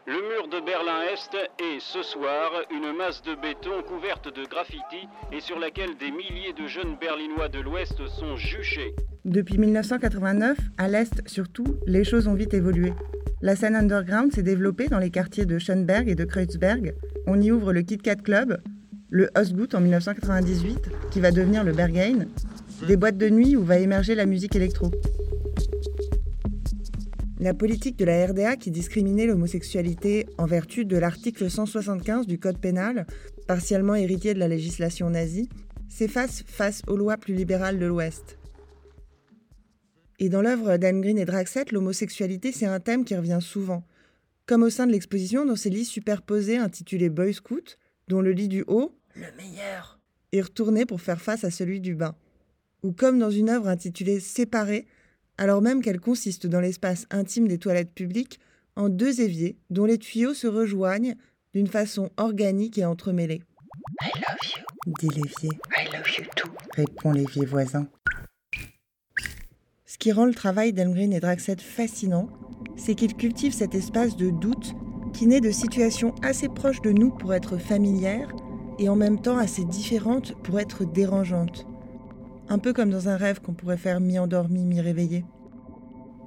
Le 0.06 0.20
mur 0.20 0.48
de 0.48 0.62
Berlin-Est 0.62 1.34
est, 1.34 1.80
ce 1.80 2.02
soir, 2.02 2.50
une 2.70 2.94
masse 2.94 3.22
de 3.22 3.34
béton 3.40 3.82
couverte 3.88 4.26
de 4.26 4.44
graffiti 4.44 5.08
et 5.32 5.40
sur 5.40 5.58
laquelle 5.58 5.96
des 5.98 6.10
milliers 6.10 6.52
de 6.52 6.66
jeunes 6.66 6.98
Berlinois 7.00 7.48
de 7.48 7.60
l'Ouest 7.60 8.06
sont 8.08 8.36
juchés. 8.36 8.94
Depuis 9.24 9.56
1989, 9.56 10.58
à 10.76 10.88
l'Est 10.88 11.26
surtout, 11.26 11.78
les 11.86 12.04
choses 12.04 12.28
ont 12.28 12.34
vite 12.34 12.52
évolué. 12.52 12.92
La 13.40 13.56
scène 13.56 13.74
underground 13.74 14.30
s'est 14.30 14.42
développée 14.42 14.88
dans 14.88 14.98
les 14.98 15.08
quartiers 15.08 15.46
de 15.46 15.58
Schönberg 15.58 16.06
et 16.06 16.14
de 16.14 16.26
Kreuzberg. 16.26 16.94
On 17.26 17.40
y 17.40 17.50
ouvre 17.50 17.72
le 17.72 17.80
Kit 17.80 17.96
Kat 17.96 18.16
Club, 18.16 18.60
le 19.08 19.30
Osgood 19.34 19.74
en 19.74 19.80
1998, 19.80 20.90
qui 21.12 21.20
va 21.20 21.30
devenir 21.30 21.64
le 21.64 21.72
Berghain, 21.72 22.26
des 22.86 22.98
boîtes 22.98 23.16
de 23.16 23.30
nuit 23.30 23.56
où 23.56 23.64
va 23.64 23.78
émerger 23.78 24.14
la 24.14 24.26
musique 24.26 24.54
électro. 24.54 24.90
La 27.44 27.52
politique 27.52 27.98
de 27.98 28.06
la 28.06 28.26
RDA 28.26 28.56
qui 28.56 28.70
discriminait 28.70 29.26
l'homosexualité 29.26 30.26
en 30.38 30.46
vertu 30.46 30.86
de 30.86 30.96
l'article 30.96 31.50
175 31.50 32.26
du 32.26 32.38
Code 32.38 32.56
pénal, 32.56 33.06
partiellement 33.46 33.94
héritier 33.94 34.32
de 34.32 34.38
la 34.38 34.48
législation 34.48 35.10
nazie, 35.10 35.50
s'efface 35.86 36.42
face 36.46 36.80
aux 36.86 36.96
lois 36.96 37.18
plus 37.18 37.34
libérales 37.34 37.78
de 37.78 37.84
l'Ouest. 37.84 38.38
Et 40.18 40.30
dans 40.30 40.40
l'œuvre 40.40 40.78
d'Almgreen 40.78 41.18
et 41.18 41.26
Draxet, 41.26 41.66
l'homosexualité, 41.70 42.50
c'est 42.50 42.64
un 42.64 42.80
thème 42.80 43.04
qui 43.04 43.14
revient 43.14 43.40
souvent. 43.42 43.84
Comme 44.46 44.62
au 44.62 44.70
sein 44.70 44.86
de 44.86 44.92
l'exposition 44.92 45.44
dans 45.44 45.54
ces 45.54 45.68
lits 45.68 45.84
superposés 45.84 46.56
intitulés 46.56 47.10
Boy 47.10 47.34
Scout, 47.34 47.76
dont 48.08 48.22
le 48.22 48.32
lit 48.32 48.48
du 48.48 48.64
haut, 48.68 48.98
le 49.16 49.26
meilleur, 49.36 50.00
est 50.32 50.40
retourné 50.40 50.86
pour 50.86 51.02
faire 51.02 51.20
face 51.20 51.44
à 51.44 51.50
celui 51.50 51.82
du 51.82 51.94
bas. 51.94 52.16
Ou 52.82 52.92
comme 52.92 53.18
dans 53.18 53.30
une 53.30 53.50
œuvre 53.50 53.68
intitulée 53.68 54.18
Séparés, 54.18 54.86
alors 55.38 55.62
même 55.62 55.82
qu'elle 55.82 56.00
consiste 56.00 56.46
dans 56.46 56.60
l'espace 56.60 57.06
intime 57.10 57.48
des 57.48 57.58
toilettes 57.58 57.92
publiques 57.92 58.40
en 58.76 58.88
deux 58.88 59.20
éviers 59.20 59.56
dont 59.70 59.84
les 59.84 59.98
tuyaux 59.98 60.34
se 60.34 60.46
rejoignent 60.46 61.14
d'une 61.52 61.66
façon 61.66 62.10
organique 62.16 62.78
et 62.78 62.84
entremêlée. 62.84 63.42
I 64.02 64.10
love 64.16 64.38
you. 64.56 64.64
dit 64.98 65.08
l'évier. 65.08 65.50
I 65.76 65.84
love 65.92 66.08
you 66.18 66.24
too. 66.36 66.50
répond 66.74 67.12
l'évier 67.12 67.44
voisin. 67.44 67.88
Ce 69.86 69.98
qui 69.98 70.10
rend 70.12 70.26
le 70.26 70.34
travail 70.34 70.72
d'Elmgreen 70.72 71.12
et 71.12 71.20
Draxet 71.20 71.56
fascinant, 71.60 72.28
c'est 72.76 72.94
qu'ils 72.94 73.14
cultivent 73.14 73.54
cet 73.54 73.74
espace 73.74 74.16
de 74.16 74.30
doute 74.30 74.74
qui 75.12 75.28
naît 75.28 75.40
de 75.40 75.52
situations 75.52 76.14
assez 76.22 76.48
proches 76.48 76.82
de 76.82 76.90
nous 76.90 77.10
pour 77.10 77.32
être 77.32 77.56
familières 77.56 78.32
et 78.80 78.88
en 78.88 78.96
même 78.96 79.20
temps 79.20 79.38
assez 79.38 79.64
différentes 79.64 80.34
pour 80.42 80.58
être 80.58 80.84
dérangeantes. 80.84 81.66
Un 82.48 82.58
peu 82.58 82.72
comme 82.72 82.90
dans 82.90 83.08
un 83.08 83.16
rêve 83.16 83.40
qu'on 83.40 83.54
pourrait 83.54 83.76
faire 83.76 84.00
mi-endormi, 84.00 84.64
mi-réveillé. 84.64 85.24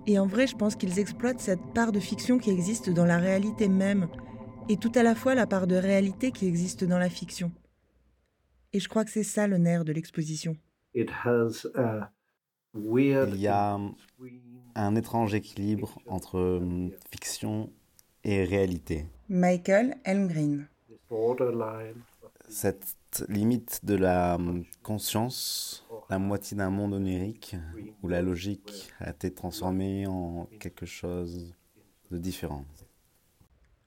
Et 0.08 0.20
en 0.20 0.26
vrai, 0.26 0.48
je 0.48 0.56
pense 0.56 0.76
qu'ils 0.76 1.00
exploitent 1.00 1.40
cette 1.40 1.74
part 1.74 1.92
de 1.92 2.00
fiction 2.00 2.38
qui 2.38 2.50
existe 2.50 2.90
dans 2.90 3.06
la 3.06 3.18
réalité 3.18 3.68
même, 3.68 4.08
et 4.70 4.78
tout 4.78 4.92
à 4.96 5.04
la 5.04 5.16
fois 5.16 5.36
la 5.36 5.48
part 5.48 5.68
de 5.68 5.76
réalité 5.76 6.32
qui 6.32 6.48
existe 6.48 6.84
dans 6.84 6.98
la 6.98 7.10
fiction. 7.10 7.52
Et 8.74 8.80
je 8.80 8.90
crois 8.90 9.06
que 9.06 9.12
c'est 9.12 9.24
ça 9.24 9.48
le 9.48 9.58
nerf 9.58 9.86
de 9.86 9.94
l'exposition. 9.94 10.58
It 10.94 11.10
has 11.26 11.66
a 11.76 12.12
weird 12.74 13.30
Il 13.34 13.42
y 13.42 13.48
a 13.48 13.80
un 14.76 14.96
étrange 14.96 15.34
équilibre 15.34 16.00
entre 16.08 16.40
hum, 16.40 16.92
fiction 17.12 17.72
et 18.24 18.44
réalité. 18.44 19.06
Michael 19.30 19.96
Elmgreen. 20.04 20.68
borderline 21.10 22.02
Cette 22.50 22.97
limite 23.30 23.82
de 23.84 23.96
la 23.96 24.36
hum, 24.36 24.64
conscience, 24.84 25.86
la 26.10 26.20
moitié 26.20 26.56
d'un 26.58 26.70
monde 26.70 26.94
onirique, 26.94 27.56
où 28.04 28.08
la 28.08 28.22
logique 28.22 28.94
a 29.00 29.12
été 29.12 29.34
transformée 29.34 30.08
en 30.08 30.48
quelque 30.60 30.86
chose 30.86 31.54
de 32.12 32.18
différent. 32.18 32.66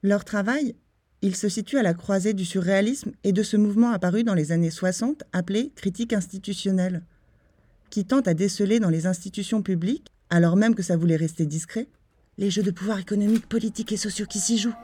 Leur 0.02 0.24
travail, 0.24 0.74
il 1.22 1.36
se 1.36 1.48
situe 1.48 1.78
à 1.78 1.82
la 1.82 1.94
croisée 1.94 2.32
du 2.32 2.44
surréalisme 2.44 3.12
et 3.24 3.32
de 3.32 3.42
ce 3.42 3.56
mouvement 3.56 3.90
apparu 3.90 4.24
dans 4.24 4.34
les 4.34 4.52
années 4.52 4.70
60 4.70 5.24
appelé 5.32 5.70
critique 5.74 6.12
institutionnelle, 6.12 7.02
qui 7.90 8.04
tente 8.04 8.28
à 8.28 8.34
déceler 8.34 8.80
dans 8.80 8.88
les 8.88 9.06
institutions 9.06 9.62
publiques, 9.62 10.08
alors 10.30 10.56
même 10.56 10.74
que 10.74 10.82
ça 10.82 10.96
voulait 10.96 11.16
rester 11.16 11.44
discret, 11.44 11.88
les 12.38 12.50
jeux 12.50 12.62
de 12.62 12.70
pouvoir 12.70 12.98
économique, 12.98 13.48
politique 13.48 13.92
et 13.92 13.96
sociaux 13.98 14.26
qui 14.26 14.38
s'y 14.38 14.56
jouent. 14.56 14.74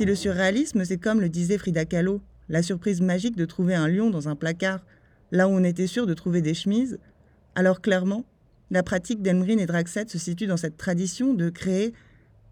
Si 0.00 0.06
le 0.06 0.14
surréalisme, 0.14 0.82
c'est 0.86 0.96
comme 0.96 1.20
le 1.20 1.28
disait 1.28 1.58
Frida 1.58 1.84
Kahlo, 1.84 2.22
la 2.48 2.62
surprise 2.62 3.02
magique 3.02 3.36
de 3.36 3.44
trouver 3.44 3.74
un 3.74 3.86
lion 3.86 4.08
dans 4.08 4.30
un 4.30 4.34
placard, 4.34 4.80
là 5.30 5.46
où 5.46 5.50
on 5.50 5.62
était 5.62 5.86
sûr 5.86 6.06
de 6.06 6.14
trouver 6.14 6.40
des 6.40 6.54
chemises, 6.54 6.98
alors 7.54 7.82
clairement, 7.82 8.24
la 8.70 8.82
pratique 8.82 9.20
d'Elmgreen 9.20 9.60
et 9.60 9.66
Draxet 9.66 10.06
se 10.08 10.16
situe 10.16 10.46
dans 10.46 10.56
cette 10.56 10.78
tradition 10.78 11.34
de 11.34 11.50
créer 11.50 11.92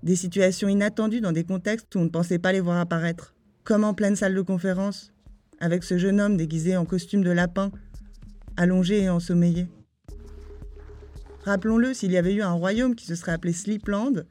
des 0.02 0.14
situations 0.14 0.68
inattendues 0.68 1.22
dans 1.22 1.32
des 1.32 1.44
contextes 1.44 1.94
où 1.94 2.00
on 2.00 2.04
ne 2.04 2.10
pensait 2.10 2.38
pas 2.38 2.52
les 2.52 2.60
voir 2.60 2.76
apparaître. 2.76 3.34
Comme 3.64 3.82
en 3.82 3.94
pleine 3.94 4.14
salle 4.14 4.34
de 4.34 4.42
conférence, 4.42 5.14
avec 5.58 5.84
ce 5.84 5.96
jeune 5.96 6.20
homme 6.20 6.36
déguisé 6.36 6.76
en 6.76 6.84
costume 6.84 7.24
de 7.24 7.30
lapin, 7.30 7.72
allongé 8.58 9.04
et 9.04 9.08
ensommeillé. 9.08 9.68
Rappelons-le, 11.46 11.94
s'il 11.94 12.12
y 12.12 12.18
avait 12.18 12.34
eu 12.34 12.42
un 12.42 12.52
royaume 12.52 12.94
qui 12.94 13.06
se 13.06 13.14
serait 13.14 13.32
appelé 13.32 13.54
Sleepland, 13.54 14.26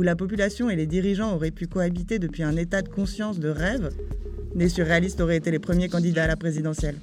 où 0.00 0.02
la 0.02 0.16
population 0.16 0.70
et 0.70 0.76
les 0.76 0.86
dirigeants 0.86 1.34
auraient 1.34 1.50
pu 1.50 1.66
cohabiter 1.66 2.18
depuis 2.18 2.42
un 2.42 2.56
état 2.56 2.80
de 2.80 2.88
conscience 2.88 3.38
de 3.38 3.50
rêve, 3.50 3.90
les 4.54 4.70
surréalistes 4.70 5.20
auraient 5.20 5.36
été 5.36 5.50
les 5.50 5.58
premiers 5.58 5.90
candidats 5.90 6.24
à 6.24 6.26
la 6.26 6.36
présidentielle. 6.36 6.96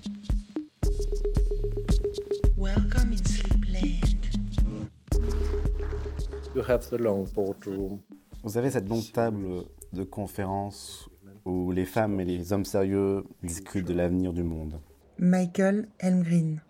Vous 8.44 8.58
avez 8.58 8.72
cette 8.72 8.90
longue 8.90 9.12
table 9.14 9.46
de 9.94 10.04
conférence 10.04 11.08
où 11.46 11.72
les 11.72 11.86
femmes 11.86 12.20
et 12.20 12.26
les 12.26 12.52
hommes 12.52 12.66
sérieux 12.66 13.24
discutent 13.44 13.86
de 13.86 13.94
l'avenir 13.94 14.34
du 14.34 14.42
monde. 14.42 14.80
Michael 15.20 15.88
Elmgreen. 16.00 16.62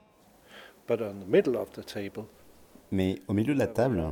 but 0.89 1.01
on 1.01 1.21
the 1.21 1.27
middle 1.27 1.55
of 1.55 1.71
the 1.71 1.85
table 1.85 2.25
Mais 2.91 3.15
au 3.29 3.33
milieu 3.33 3.53
de 3.53 3.59
la 3.59 3.67
table, 3.67 4.03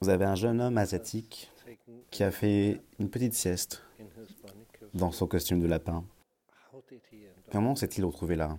vous 0.00 0.08
avez 0.08 0.24
un 0.24 0.34
jeune 0.34 0.60
homme 0.60 0.78
asiatique 0.78 1.50
qui 2.10 2.22
a 2.22 2.30
fait 2.30 2.80
une 2.98 3.10
petite 3.10 3.34
sieste 3.34 3.82
dans 4.94 5.10
son 5.10 5.26
costume 5.26 5.60
de 5.60 5.66
lapin. 5.66 6.04
Comment 7.50 7.74
s'est-il 7.74 8.04
retrouvé 8.04 8.36
là? 8.36 8.56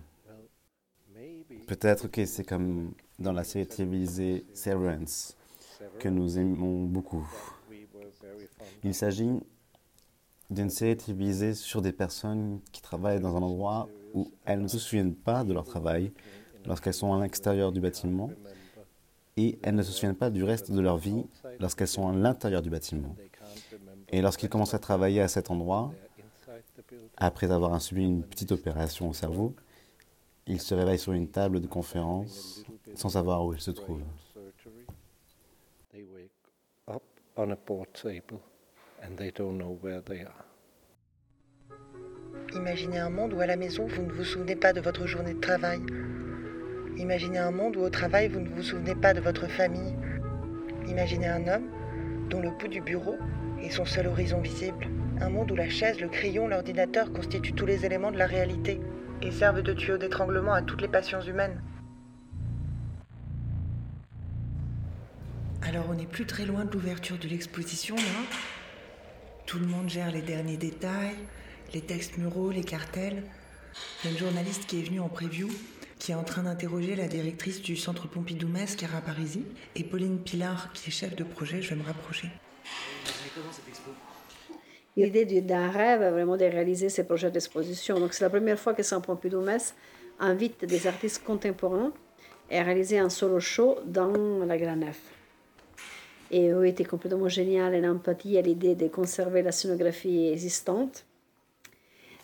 Peut-être 1.66 2.08
que 2.08 2.26
c'est 2.26 2.44
comme 2.44 2.92
dans 3.18 3.32
la 3.32 3.44
série 3.44 3.66
télévisée 3.66 4.44
Severance, 4.54 5.36
que 5.98 6.08
nous 6.08 6.38
aimons 6.38 6.84
beaucoup. 6.84 7.26
Il 8.82 8.94
s'agit 8.94 9.30
d'une 10.50 10.70
série 10.70 10.96
télévisée 10.96 11.54
sur 11.54 11.80
des 11.80 11.92
personnes 11.92 12.60
qui 12.72 12.82
travaillent 12.82 13.20
dans 13.20 13.36
un 13.36 13.42
endroit 13.42 13.88
où 14.14 14.30
elles 14.44 14.60
ne 14.60 14.68
se 14.68 14.78
souviennent 14.78 15.14
pas 15.14 15.44
de 15.44 15.52
leur 15.52 15.64
travail 15.64 16.12
lorsqu'elles 16.66 16.94
sont 16.94 17.14
à 17.14 17.22
l'extérieur 17.22 17.72
du 17.72 17.80
bâtiment 17.80 18.30
et 19.40 19.58
elles 19.62 19.74
ne 19.74 19.82
se 19.82 19.92
souviennent 19.92 20.16
pas 20.16 20.30
du 20.30 20.44
reste 20.44 20.70
de 20.70 20.80
leur 20.80 20.98
vie 20.98 21.24
lorsqu'elles 21.60 21.88
sont 21.88 22.08
à 22.08 22.12
l'intérieur 22.12 22.60
du 22.60 22.68
bâtiment. 22.68 23.16
Et 24.10 24.20
lorsqu'ils 24.20 24.48
commencent 24.48 24.74
à 24.74 24.78
travailler 24.78 25.22
à 25.22 25.28
cet 25.28 25.50
endroit, 25.50 25.92
après 27.16 27.50
avoir 27.50 27.80
subi 27.80 28.04
une 28.04 28.22
petite 28.22 28.52
opération 28.52 29.08
au 29.08 29.12
cerveau, 29.14 29.54
ils 30.46 30.60
se 30.60 30.74
réveillent 30.74 30.98
sur 30.98 31.12
une 31.12 31.28
table 31.28 31.60
de 31.60 31.66
conférence 31.66 32.64
sans 32.94 33.10
savoir 33.10 33.44
où 33.44 33.54
ils 33.54 33.60
se 33.60 33.70
trouvent. 33.70 34.02
Imaginez 42.54 42.98
un 42.98 43.10
monde 43.10 43.32
où 43.32 43.40
à 43.40 43.46
la 43.46 43.56
maison, 43.56 43.86
vous 43.86 44.02
ne 44.02 44.12
vous 44.12 44.24
souvenez 44.24 44.56
pas 44.56 44.72
de 44.72 44.80
votre 44.80 45.06
journée 45.06 45.34
de 45.34 45.40
travail. 45.40 45.80
Imaginez 47.00 47.38
un 47.38 47.50
monde 47.50 47.78
où 47.78 47.80
au 47.80 47.88
travail, 47.88 48.28
vous 48.28 48.40
ne 48.40 48.48
vous 48.50 48.62
souvenez 48.62 48.94
pas 48.94 49.14
de 49.14 49.22
votre 49.22 49.48
famille. 49.48 49.94
Imaginez 50.86 51.28
un 51.28 51.48
homme 51.48 51.64
dont 52.28 52.42
le 52.42 52.50
bout 52.50 52.68
du 52.68 52.82
bureau 52.82 53.16
est 53.62 53.70
son 53.70 53.86
seul 53.86 54.06
horizon 54.06 54.42
visible. 54.42 54.86
Un 55.18 55.30
monde 55.30 55.50
où 55.50 55.56
la 55.56 55.70
chaise, 55.70 55.98
le 55.98 56.10
crayon, 56.10 56.46
l'ordinateur 56.46 57.10
constituent 57.10 57.54
tous 57.54 57.64
les 57.64 57.86
éléments 57.86 58.12
de 58.12 58.18
la 58.18 58.26
réalité 58.26 58.82
et 59.22 59.30
servent 59.30 59.62
de 59.62 59.72
tuyau 59.72 59.96
d'étranglement 59.96 60.52
à 60.52 60.60
toutes 60.60 60.82
les 60.82 60.88
passions 60.88 61.22
humaines. 61.22 61.62
Alors 65.62 65.86
on 65.88 65.94
n'est 65.94 66.04
plus 66.04 66.26
très 66.26 66.44
loin 66.44 66.66
de 66.66 66.72
l'ouverture 66.72 67.16
de 67.16 67.28
l'exposition, 67.28 67.96
là. 67.96 68.36
Tout 69.46 69.58
le 69.58 69.66
monde 69.66 69.88
gère 69.88 70.12
les 70.12 70.20
derniers 70.20 70.58
détails, 70.58 71.16
les 71.72 71.80
textes 71.80 72.18
muraux, 72.18 72.50
les 72.50 72.64
cartels. 72.64 73.22
Il 74.04 74.06
y 74.06 74.08
a 74.08 74.12
une 74.12 74.18
journaliste 74.18 74.66
qui 74.66 74.80
est 74.80 74.84
venue 74.84 75.00
en 75.00 75.08
preview, 75.08 75.48
qui 76.00 76.12
est 76.12 76.14
en 76.16 76.24
train 76.24 76.42
d'interroger 76.42 76.96
la 76.96 77.06
directrice 77.06 77.60
du 77.62 77.76
centre 77.76 78.08
Pompidou-Metz, 78.08 78.74
Chiara 78.76 79.00
Parisi, 79.02 79.44
et 79.76 79.84
Pauline 79.84 80.18
Pilar, 80.18 80.72
qui 80.72 80.88
est 80.88 80.92
chef 80.92 81.14
de 81.14 81.22
projet. 81.22 81.60
Je 81.62 81.70
vais 81.70 81.76
me 81.76 81.84
rapprocher. 81.84 82.28
L'idée 84.96 85.24
du- 85.26 85.42
d'un 85.42 85.70
rêve 85.70 86.02
est 86.02 86.10
vraiment 86.10 86.36
de 86.36 86.44
réaliser 86.44 86.88
ces 86.88 87.04
projets 87.04 87.30
d'exposition. 87.30 88.00
Donc 88.00 88.14
c'est 88.14 88.24
la 88.24 88.30
première 88.30 88.58
fois 88.58 88.74
que 88.74 88.82
Saint 88.82 89.00
Pompidou 89.00 89.40
Metz 89.40 89.74
invite 90.18 90.64
des 90.64 90.86
artistes 90.86 91.22
contemporains 91.22 91.92
à 92.50 92.62
réaliser 92.62 92.98
un 92.98 93.10
solo 93.10 93.38
show 93.38 93.78
dans 93.86 94.12
la 94.44 94.58
Grand 94.58 94.76
Nef. 94.76 94.98
Et 96.30 96.48
eux 96.50 96.66
étaient 96.66 96.84
complètement 96.84 97.28
géniaux 97.28 97.62
en 97.64 97.84
empathie 97.84 98.38
à 98.38 98.42
l'idée 98.42 98.74
de 98.74 98.88
conserver 98.88 99.42
la 99.42 99.52
scénographie 99.52 100.28
existante. 100.28 101.04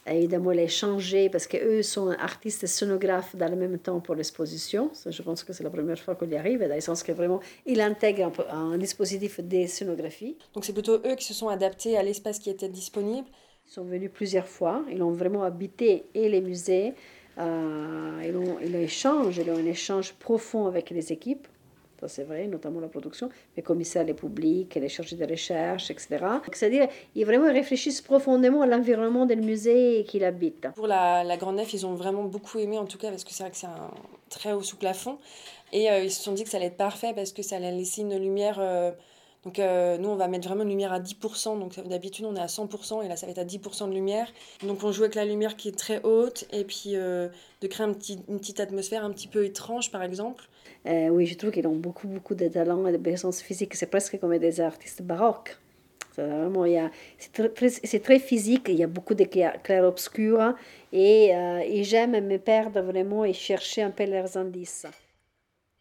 Évidemment, 0.08 0.52
les 0.52 0.68
changer 0.68 1.28
parce 1.28 1.46
qu'eux 1.46 1.82
sont 1.82 2.10
artistes 2.10 2.62
et 2.64 2.66
scénographes 2.66 3.34
dans 3.34 3.48
le 3.48 3.56
même 3.56 3.78
temps 3.78 4.00
pour 4.00 4.14
l'exposition. 4.14 4.90
Je 5.04 5.22
pense 5.22 5.42
que 5.42 5.52
c'est 5.52 5.64
la 5.64 5.70
première 5.70 5.98
fois 5.98 6.14
qu'on 6.14 6.28
y 6.28 6.36
arrive, 6.36 6.60
dans 6.60 6.74
le 6.74 6.80
sens 6.80 7.02
que 7.02 7.12
vraiment, 7.12 7.40
il 7.66 7.80
intègre 7.80 8.32
un, 8.50 8.72
un 8.72 8.78
dispositif 8.78 9.40
de 9.40 9.66
scénographie. 9.66 10.36
Donc 10.54 10.64
c'est 10.64 10.72
plutôt 10.72 10.96
eux 10.96 11.14
qui 11.16 11.24
se 11.24 11.34
sont 11.34 11.48
adaptés 11.48 11.96
à 11.96 12.02
l'espace 12.02 12.38
qui 12.38 12.50
était 12.50 12.68
disponible? 12.68 13.28
Ils 13.66 13.72
sont 13.72 13.84
venus 13.84 14.10
plusieurs 14.12 14.46
fois. 14.46 14.84
Ils 14.90 15.02
ont 15.02 15.10
vraiment 15.10 15.42
habité 15.42 16.04
et 16.14 16.28
les 16.28 16.40
musées. 16.40 16.94
Euh, 17.38 18.22
ils, 18.24 18.36
ont, 18.36 18.56
ils 18.64 18.74
ont 18.74 18.80
échangé, 18.80 19.42
ils 19.42 19.50
ont 19.50 19.56
un 19.56 19.66
échange 19.66 20.14
profond 20.14 20.66
avec 20.66 20.90
les 20.90 21.12
équipes. 21.12 21.48
C'est 22.08 22.24
vrai, 22.24 22.46
notamment 22.46 22.80
la 22.80 22.88
production, 22.88 23.28
les 23.56 23.62
commissaires, 23.62 24.04
les 24.04 24.14
publics, 24.14 24.74
les 24.74 24.88
chargés 24.88 25.16
de 25.16 25.26
recherche, 25.26 25.90
etc. 25.90 26.18
C'est-à-dire, 26.52 26.88
ils 27.14 27.24
vraiment 27.24 27.52
réfléchissent 27.52 28.00
profondément 28.00 28.62
à 28.62 28.66
l'environnement 28.66 29.26
du 29.26 29.36
musée 29.36 30.04
qu'ils 30.08 30.24
habitent. 30.24 30.68
Pour 30.74 30.86
la, 30.86 31.36
Grande 31.36 31.56
Nef, 31.56 31.72
ils 31.74 31.86
ont 31.86 31.94
vraiment 31.94 32.24
beaucoup 32.24 32.58
aimé, 32.58 32.78
en 32.78 32.86
tout 32.86 32.98
cas, 32.98 33.10
parce 33.10 33.24
que 33.24 33.32
c'est 33.32 33.42
vrai 33.42 33.50
que 33.50 33.56
c'est 33.56 33.66
un 33.66 33.90
très 34.30 34.52
haut 34.52 34.62
sous-plafond. 34.62 35.18
Et 35.72 35.90
euh, 35.90 36.00
ils 36.04 36.10
se 36.10 36.22
sont 36.22 36.32
dit 36.32 36.44
que 36.44 36.50
ça 36.50 36.58
allait 36.58 36.66
être 36.66 36.76
parfait 36.76 37.12
parce 37.14 37.32
que 37.32 37.42
ça 37.42 37.56
allait 37.56 37.72
laisser 37.72 38.02
une 38.02 38.16
lumière 38.16 38.58
euh, 38.60 38.92
Donc 39.44 39.58
euh, 39.58 39.98
nous, 39.98 40.08
on 40.08 40.16
va 40.16 40.28
mettre 40.28 40.46
vraiment 40.46 40.62
une 40.62 40.68
lumière 40.68 40.92
à 40.92 41.00
10%. 41.00 41.58
Donc 41.58 41.80
d'habitude, 41.88 42.24
on 42.24 42.36
est 42.36 42.40
à 42.40 42.46
100% 42.46 43.04
et 43.04 43.08
là, 43.08 43.16
ça 43.16 43.26
va 43.26 43.32
être 43.32 43.38
à 43.38 43.44
10% 43.44 43.88
de 43.88 43.94
lumière. 43.94 44.32
Donc 44.62 44.82
on 44.84 44.92
joue 44.92 45.02
avec 45.02 45.14
la 45.14 45.24
lumière 45.24 45.56
qui 45.56 45.68
est 45.68 45.78
très 45.78 46.02
haute 46.02 46.44
et 46.52 46.64
puis 46.64 46.92
de 46.92 47.30
créer 47.68 47.86
une 47.86 48.38
petite 48.38 48.60
atmosphère 48.60 49.04
un 49.04 49.10
petit 49.10 49.28
peu 49.28 49.44
étrange, 49.44 49.90
par 49.90 50.02
exemple. 50.02 50.48
Euh, 50.86 51.08
oui, 51.08 51.26
je 51.26 51.36
trouve 51.36 51.50
qu'ils 51.50 51.66
ont 51.66 51.76
beaucoup, 51.76 52.08
beaucoup 52.08 52.34
de 52.34 52.48
talent 52.48 52.86
et 52.86 52.92
de 52.92 52.98
présence 52.98 53.40
physique. 53.40 53.74
C'est 53.74 53.86
presque 53.86 54.18
comme 54.18 54.36
des 54.38 54.60
artistes 54.60 55.02
baroques. 55.02 55.56
C'est 56.14 56.26
vraiment, 56.26 56.64
il 56.64 56.72
y 56.72 56.78
a, 56.78 56.90
c'est 57.18 57.32
très, 57.32 57.48
très- 57.50 57.98
très 57.98 58.18
physique. 58.18 58.66
Il 58.68 58.76
y 58.76 58.82
a 58.82 58.86
beaucoup 58.86 59.14
de 59.14 59.24
clair- 59.24 59.60
clair-obscur 59.62 60.54
et, 60.92 61.34
euh, 61.34 61.58
et 61.58 61.84
j'aime 61.84 62.26
me 62.26 62.38
perdre 62.38 62.80
vraiment 62.80 63.24
et 63.24 63.34
chercher 63.34 63.82
un 63.82 63.90
peu 63.90 64.06
leurs 64.06 64.36
indices. 64.36 64.86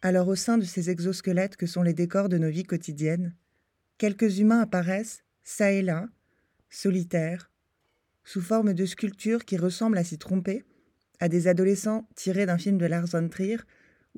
Alors 0.02 0.28
au 0.28 0.36
sein 0.36 0.58
de 0.58 0.64
ces 0.64 0.90
exosquelettes 0.90 1.56
que 1.56 1.66
sont 1.66 1.82
les 1.82 1.94
décors 1.94 2.28
de 2.28 2.36
nos 2.36 2.50
vies 2.50 2.64
quotidiennes, 2.64 3.34
quelques 3.96 4.38
humains 4.38 4.60
apparaissent, 4.60 5.24
ça 5.42 5.72
et 5.72 5.82
là, 5.82 6.06
solitaires, 6.68 7.50
sous 8.22 8.42
forme 8.42 8.74
de 8.74 8.84
sculptures 8.84 9.44
qui 9.44 9.56
ressemblent 9.56 9.98
à 9.98 10.04
s'y 10.04 10.18
tromper, 10.18 10.64
à 11.18 11.28
des 11.28 11.48
adolescents 11.48 12.06
tirés 12.14 12.44
d'un 12.44 12.58
film 12.58 12.76
de 12.76 12.84
Lars 12.86 13.06
von 13.06 13.28
Trier 13.28 13.56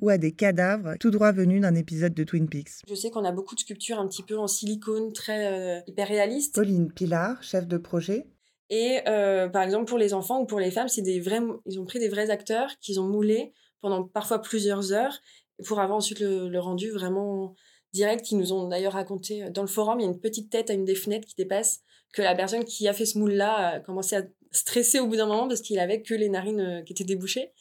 ou 0.01 0.09
à 0.09 0.17
des 0.17 0.31
cadavres 0.31 0.95
tout 0.99 1.11
droit 1.11 1.31
venus 1.31 1.61
d'un 1.61 1.75
épisode 1.75 2.13
de 2.13 2.23
Twin 2.23 2.47
Peaks. 2.47 2.83
Je 2.87 2.95
sais 2.95 3.09
qu'on 3.09 3.25
a 3.25 3.31
beaucoup 3.31 3.55
de 3.55 3.59
sculptures 3.59 3.99
un 3.99 4.07
petit 4.07 4.23
peu 4.23 4.37
en 4.37 4.47
silicone, 4.47 5.13
très 5.13 5.51
euh, 5.51 5.81
hyper 5.87 6.07
réalistes. 6.07 6.55
Pauline 6.55 6.91
Pilar, 6.91 7.41
chef 7.43 7.67
de 7.67 7.77
projet, 7.77 8.27
Et 8.69 8.99
euh, 9.07 9.49
par 9.49 9.63
exemple, 9.63 9.85
pour 9.85 9.97
les 9.97 10.13
enfants 10.13 10.41
ou 10.41 10.45
pour 10.45 10.59
les 10.59 10.71
femmes, 10.71 10.87
c'est 10.87 11.01
des 11.01 11.19
vrais, 11.19 11.41
ils 11.65 11.79
ont 11.79 11.85
pris 11.85 11.99
des 11.99 12.07
vrais 12.07 12.29
acteurs 12.29 12.71
qu'ils 12.79 12.99
ont 12.99 13.07
moulés 13.07 13.53
pendant 13.81 14.03
parfois 14.03 14.39
plusieurs 14.41 14.93
heures 14.93 15.19
pour 15.65 15.79
avoir 15.79 15.97
ensuite 15.97 16.19
le, 16.19 16.49
le 16.49 16.59
rendu 16.59 16.91
vraiment 16.91 17.55
direct. 17.93 18.31
Ils 18.31 18.37
nous 18.37 18.53
ont 18.53 18.67
d'ailleurs 18.67 18.93
raconté 18.93 19.43
euh, 19.43 19.49
dans 19.49 19.61
le 19.63 19.67
forum, 19.67 19.99
il 19.99 20.03
y 20.03 20.07
a 20.07 20.11
une 20.11 20.19
petite 20.19 20.49
tête 20.49 20.69
à 20.69 20.73
une 20.73 20.85
des 20.85 20.95
fenêtres 20.95 21.27
qui 21.27 21.35
dépasse, 21.35 21.81
que 22.13 22.21
la 22.21 22.35
personne 22.35 22.63
qui 22.63 22.87
a 22.87 22.93
fait 22.93 23.05
ce 23.05 23.17
moule-là 23.17 23.55
a 23.55 23.79
commencé 23.79 24.15
à 24.15 24.23
stresser 24.51 24.99
au 24.99 25.07
bout 25.07 25.15
d'un 25.15 25.27
moment 25.27 25.47
parce 25.47 25.61
qu'il 25.61 25.79
avait 25.79 26.01
que 26.01 26.13
les 26.13 26.29
narines 26.29 26.59
euh, 26.59 26.81
qui 26.81 26.93
étaient 26.93 27.03
débouchées. 27.03 27.51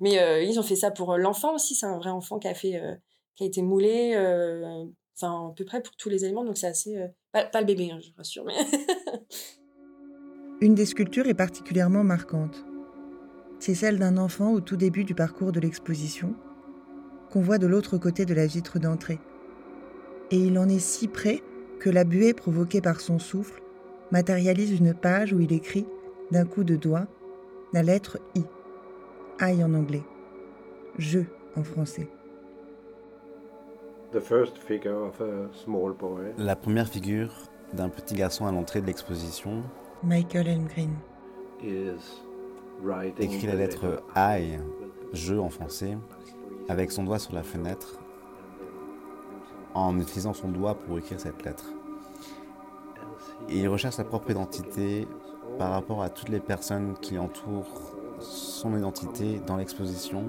Mais 0.00 0.18
euh, 0.18 0.42
ils 0.42 0.58
ont 0.58 0.62
fait 0.62 0.76
ça 0.76 0.90
pour 0.90 1.12
euh, 1.12 1.16
l'enfant 1.18 1.54
aussi. 1.54 1.74
C'est 1.74 1.86
un 1.86 1.98
vrai 1.98 2.10
enfant 2.10 2.38
qui 2.38 2.48
a 2.48 2.54
fait, 2.54 2.80
qui 3.36 3.44
a 3.44 3.46
été 3.46 3.62
moulé, 3.62 4.14
enfin 5.16 5.48
à 5.50 5.54
peu 5.56 5.64
près 5.64 5.82
pour 5.82 5.96
tous 5.96 6.08
les 6.08 6.24
éléments. 6.24 6.44
Donc 6.44 6.56
c'est 6.56 6.66
assez, 6.66 6.96
pas, 7.32 7.48
le 7.60 7.66
bébé, 7.66 7.90
hein, 7.92 7.98
je 8.00 8.10
rassure, 8.16 8.44
mais 8.44 8.54
Une 10.60 10.74
des 10.74 10.86
sculptures 10.86 11.26
est 11.26 11.34
particulièrement 11.34 12.02
marquante. 12.02 12.64
C'est 13.60 13.74
celle 13.74 13.98
d'un 13.98 14.16
enfant 14.16 14.52
au 14.52 14.60
tout 14.60 14.76
début 14.76 15.04
du 15.04 15.14
parcours 15.14 15.52
de 15.52 15.60
l'exposition, 15.60 16.34
qu'on 17.30 17.40
voit 17.40 17.58
de 17.58 17.66
l'autre 17.66 17.96
côté 17.96 18.24
de 18.24 18.34
la 18.34 18.46
vitre 18.46 18.80
d'entrée. 18.80 19.20
Et 20.30 20.36
il 20.36 20.58
en 20.58 20.68
est 20.68 20.80
si 20.80 21.06
près 21.06 21.42
que 21.78 21.90
la 21.90 22.04
buée 22.04 22.34
provoquée 22.34 22.80
par 22.80 23.00
son 23.00 23.18
souffle 23.18 23.62
matérialise 24.10 24.72
une 24.72 24.94
page 24.94 25.32
où 25.32 25.40
il 25.40 25.52
écrit, 25.52 25.86
d'un 26.30 26.44
coup 26.44 26.64
de 26.64 26.76
doigt, 26.76 27.06
la 27.72 27.82
lettre 27.82 28.18
I. 28.34 28.44
I 29.40 29.62
en 29.62 29.74
anglais. 29.74 30.02
Je 30.98 31.20
en 31.56 31.62
français. 31.62 32.08
The 34.12 34.20
first 34.20 34.56
figure 34.58 35.06
of 35.06 35.20
a 35.20 35.52
small 35.52 35.92
boy 35.92 36.32
La 36.38 36.56
première 36.56 36.88
figure 36.88 37.32
d'un 37.74 37.88
petit 37.88 38.14
garçon 38.14 38.46
à 38.46 38.52
l'entrée 38.52 38.80
de 38.80 38.86
l'exposition 38.86 39.62
Michael 40.02 40.48
Elmgreen. 40.48 40.94
is 41.62 42.22
writing 42.82 43.30
écrit 43.30 43.46
la 43.46 43.54
lettre 43.54 44.02
I, 44.16 44.58
je 45.12 45.34
en 45.34 45.50
français, 45.50 45.98
avec 46.68 46.90
son 46.90 47.04
doigt 47.04 47.18
sur 47.18 47.34
la 47.34 47.42
fenêtre, 47.42 48.00
en 49.74 49.98
utilisant 50.00 50.32
son 50.32 50.48
doigt 50.48 50.74
pour 50.74 50.98
écrire 50.98 51.20
cette 51.20 51.44
lettre. 51.44 51.66
Et 53.48 53.58
il 53.58 53.68
recherche 53.68 53.96
sa 53.96 54.04
propre 54.04 54.30
identité 54.30 55.06
par 55.58 55.72
rapport 55.72 56.02
à 56.02 56.08
toutes 56.08 56.28
les 56.28 56.40
personnes 56.40 56.94
qui 57.00 57.18
entourent 57.18 57.96
son 58.20 58.76
identité 58.76 59.40
dans 59.46 59.56
l'exposition 59.56 60.24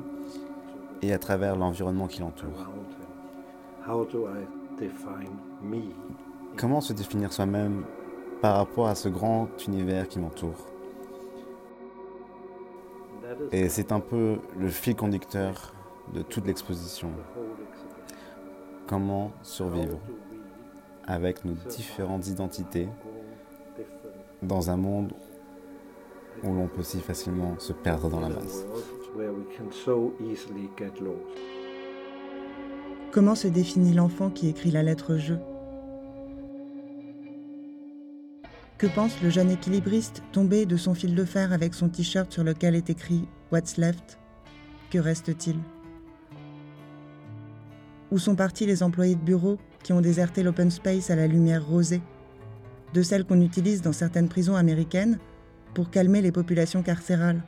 et 1.02 1.14
à 1.14 1.20
travers 1.20 1.56
l'environnement 1.56 2.08
qui 2.08 2.22
l'entoure. 2.22 2.70
Comment 6.58 6.82
se 6.82 6.94
définir 6.94 7.32
soi-même 7.32 7.86
par 8.42 8.58
rapport 8.58 8.88
à 8.88 8.96
ce 8.96 9.10
grand 9.10 9.48
univers 9.68 10.08
qui 10.08 10.20
m'entoure? 10.20 10.68
Et 13.52 13.70
c'est 13.70 13.92
un 13.92 14.00
peu 14.00 14.40
le 14.58 14.70
fil 14.70 14.96
conducteur 14.96 15.74
de 16.14 16.22
toute 16.22 16.48
l'exposition. 16.48 17.12
Comment 18.88 19.32
survivre 19.44 20.00
avec 21.06 21.46
nos 21.46 21.54
différentes 21.54 22.28
identités 22.28 22.90
dans 24.42 24.70
un 24.70 24.78
monde 24.78 25.14
où 26.44 26.54
l'on 26.54 26.68
peut 26.68 26.84
si 26.84 27.00
facilement 27.00 27.56
se 27.60 27.74
perdre 27.74 28.10
dans 28.10 28.20
la 28.20 28.30
masse. 28.30 28.66
Comment 33.12 33.36
se 33.36 33.48
définit 33.48 33.94
l'enfant 33.94 34.30
qui 34.30 34.48
écrit 34.48 34.72
la 34.72 34.84
lettre 34.84 35.18
Je 35.18 35.34
Que 38.78 38.88
pense 38.88 39.22
le 39.22 39.30
jeune 39.30 39.52
équilibriste 39.52 40.24
tombé 40.32 40.66
de 40.66 40.78
son 40.78 40.94
fil 40.94 41.16
de 41.16 41.26
fer 41.26 41.52
avec 41.52 41.74
son 41.74 41.90
t-shirt 41.90 42.32
sur 42.32 42.44
lequel 42.44 42.76
est 42.76 42.90
écrit 42.90 43.28
What's 43.52 43.78
left? 43.78 44.20
Que 44.92 45.00
reste-t-il? 45.00 45.58
Où 48.12 48.18
sont 48.18 48.36
partis 48.36 48.66
les 48.66 48.82
employés 48.82 49.16
de 49.16 49.22
bureau 49.22 49.58
qui 49.84 49.94
ont 49.94 50.02
déserté 50.02 50.44
l'open 50.44 50.72
space 50.72 51.10
à 51.10 51.16
la 51.16 51.28
lumière 51.28 51.66
rosée? 51.68 52.02
De 52.94 53.02
celles 53.02 53.26
qu'on 53.26 53.42
utilise 53.42 53.82
dans 53.82 53.94
certaines 53.94 54.30
prisons 54.30 54.56
américaines 54.56 55.20
pour 55.74 55.92
calmer 55.92 56.22
les 56.22 56.32
populations 56.32 56.82
carcérales. 56.82 57.44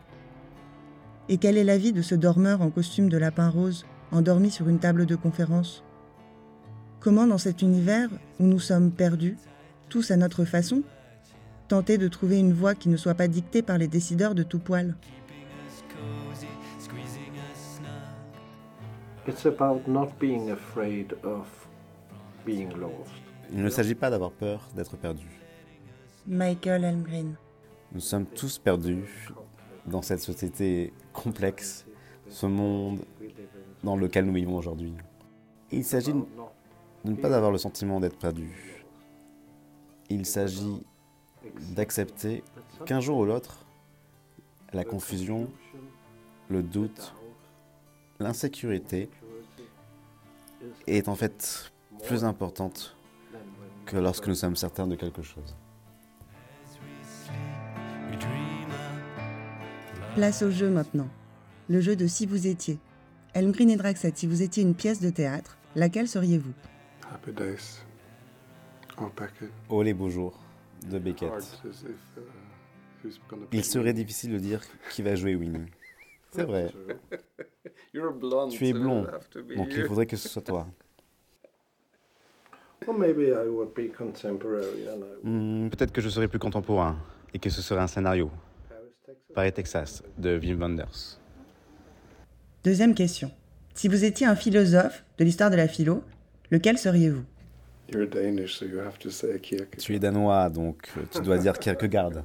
Et 1.30 1.38
quel 1.38 1.58
est 1.58 1.64
l'avis 1.64 1.94
de 1.94 2.02
ce 2.02 2.16
dormeur 2.16 2.62
en 2.62 2.70
costume 2.70 3.10
de 3.10 3.18
lapin 3.18 3.50
rose 3.50 3.86
endormi 4.12 4.52
sur 4.52 4.70
une 4.70 4.80
table 4.80 5.06
de 5.06 5.16
conférence? 5.16 5.84
Comment 7.00 7.26
dans 7.26 7.38
cet 7.38 7.62
univers 7.62 8.10
où 8.40 8.46
nous 8.46 8.60
sommes 8.60 8.92
perdus, 8.92 9.38
tous 9.90 10.12
à 10.12 10.18
notre 10.18 10.46
façon, 10.46 10.84
tenter 11.68 11.98
de 11.98 12.08
trouver 12.08 12.38
une 12.38 12.54
voie 12.54 12.76
qui 12.76 12.90
ne 12.90 12.98
soit 12.98 13.16
pas 13.16 13.28
dictée 13.28 13.62
par 13.62 13.78
les 13.78 13.88
décideurs 13.88 14.36
de 14.36 14.44
tout 14.44 14.60
poil? 14.60 14.96
Il 23.54 23.62
ne 23.62 23.70
s'agit 23.70 23.96
pas 23.96 24.10
d'avoir 24.10 24.32
peur 24.32 24.70
d'être 24.76 24.96
perdu. 24.96 25.28
Michael 26.26 26.86
Elmgreen. 26.86 27.36
Nous 27.92 28.00
sommes 28.00 28.26
tous 28.26 28.58
perdus 28.58 29.30
dans 29.86 30.02
cette 30.02 30.22
société 30.22 30.94
complexe, 31.12 31.86
ce 32.30 32.46
monde 32.46 33.02
dans 33.84 33.98
lequel 33.98 34.26
nous 34.26 34.34
vivons 34.34 34.56
aujourd'hui. 34.56 34.94
Il 35.72 35.84
s'agit 35.84 36.14
de 36.14 36.26
ne 37.04 37.16
pas 37.16 37.36
avoir 37.36 37.52
le 37.52 37.58
sentiment 37.58 38.00
d'être 38.00 38.18
perdu. 38.18 38.86
Il 40.10 40.26
s'agit 40.26 40.84
d'accepter 41.76 42.44
qu'un 42.86 43.02
jour 43.02 43.18
ou 43.18 43.26
l'autre, 43.26 43.66
la 44.72 44.86
confusion, 44.86 45.50
le 46.48 46.64
doute, 46.64 47.14
l'insécurité 48.20 49.10
est 50.88 51.10
en 51.10 51.16
fait 51.16 51.74
plus 52.04 52.24
importante 52.24 52.96
que 53.86 53.98
lorsque 53.98 54.28
nous 54.28 54.36
sommes 54.36 54.56
certains 54.56 54.88
de 54.88 54.96
quelque 54.96 55.22
chose. 55.22 55.56
Place 60.16 60.42
au 60.42 60.52
jeu 60.52 60.70
maintenant. 60.70 61.08
Le 61.70 61.80
jeu 61.80 61.96
de 61.96 62.08
Si 62.08 62.26
vous 62.26 62.48
étiez. 62.48 62.80
Elmgreen 63.34 63.70
et 63.70 63.78
Draxet, 63.78 64.12
si 64.16 64.28
vous 64.28 64.42
étiez 64.42 64.62
une 64.62 64.76
pièce 64.76 65.00
de 65.00 65.10
théâtre, 65.10 65.58
laquelle 65.76 66.08
seriez-vous? 66.08 66.54
Happy 67.14 67.32
Days. 67.32 67.80
Oh 69.70 69.82
les 69.82 69.94
beaux 69.94 70.10
jours 70.10 70.40
de 70.90 71.00
Beckett. 71.00 71.32
Uh, 73.04 73.10
Il 73.52 73.64
serait 73.64 73.94
difficile 73.94 74.34
de 74.34 74.38
dire 74.38 74.62
qui 74.92 75.02
va 75.02 75.16
jouer 75.16 75.36
Winnie. 75.36 75.70
C'est 76.32 76.44
vrai. 76.44 76.72
Tu 77.94 78.68
es 78.68 78.74
blond, 78.74 79.06
donc 79.58 79.68
il 79.72 79.86
faudrait 79.86 80.06
que 80.06 80.16
ce 80.16 80.30
soit 80.30 80.42
toi. 80.42 80.68
Or 82.88 82.98
maybe 82.98 83.28
I 83.32 83.48
would 83.48 83.74
be 83.76 83.90
contemporary 83.90 84.88
and 84.88 85.04
I 85.04 85.28
Hmm, 85.28 85.70
Peut-être 85.70 85.92
que 85.92 86.02
je 86.02 86.10
serais 86.10 86.28
plus 86.28 86.40
contemporain 86.40 86.98
et 87.34 87.40
que 87.40 87.50
ce 87.50 87.62
serait 87.62 87.80
un 87.82 87.88
scénario. 87.88 88.32
Paris, 89.36 89.54
Texas. 89.54 90.04
De 90.18 90.38
Wim 90.38 90.60
Wenders. 90.60 91.20
Deuxième 92.64 92.94
question. 92.96 93.32
Si 93.76 93.88
vous 93.88 94.04
étiez 94.04 94.26
un 94.28 94.36
philosophe 94.36 95.04
de 95.18 95.24
l'histoire 95.24 95.50
de 95.50 95.56
la 95.56 95.68
philo, 95.68 96.04
lequel 96.50 96.78
seriez-vous? 96.78 97.24
You're 97.90 98.08
Danish, 98.08 98.56
so 98.58 98.66
you 98.66 98.80
have 98.80 98.98
to 99.00 99.10
say 99.10 99.40
Kierkegaard. 99.40 99.80
Tu 99.82 99.96
es 99.96 100.00
danois, 100.00 100.50
donc 100.50 100.90
euh, 100.98 101.02
tu 101.12 101.22
dois 101.22 101.38
dire 101.38 101.58
Kierkegaard. 101.60 102.24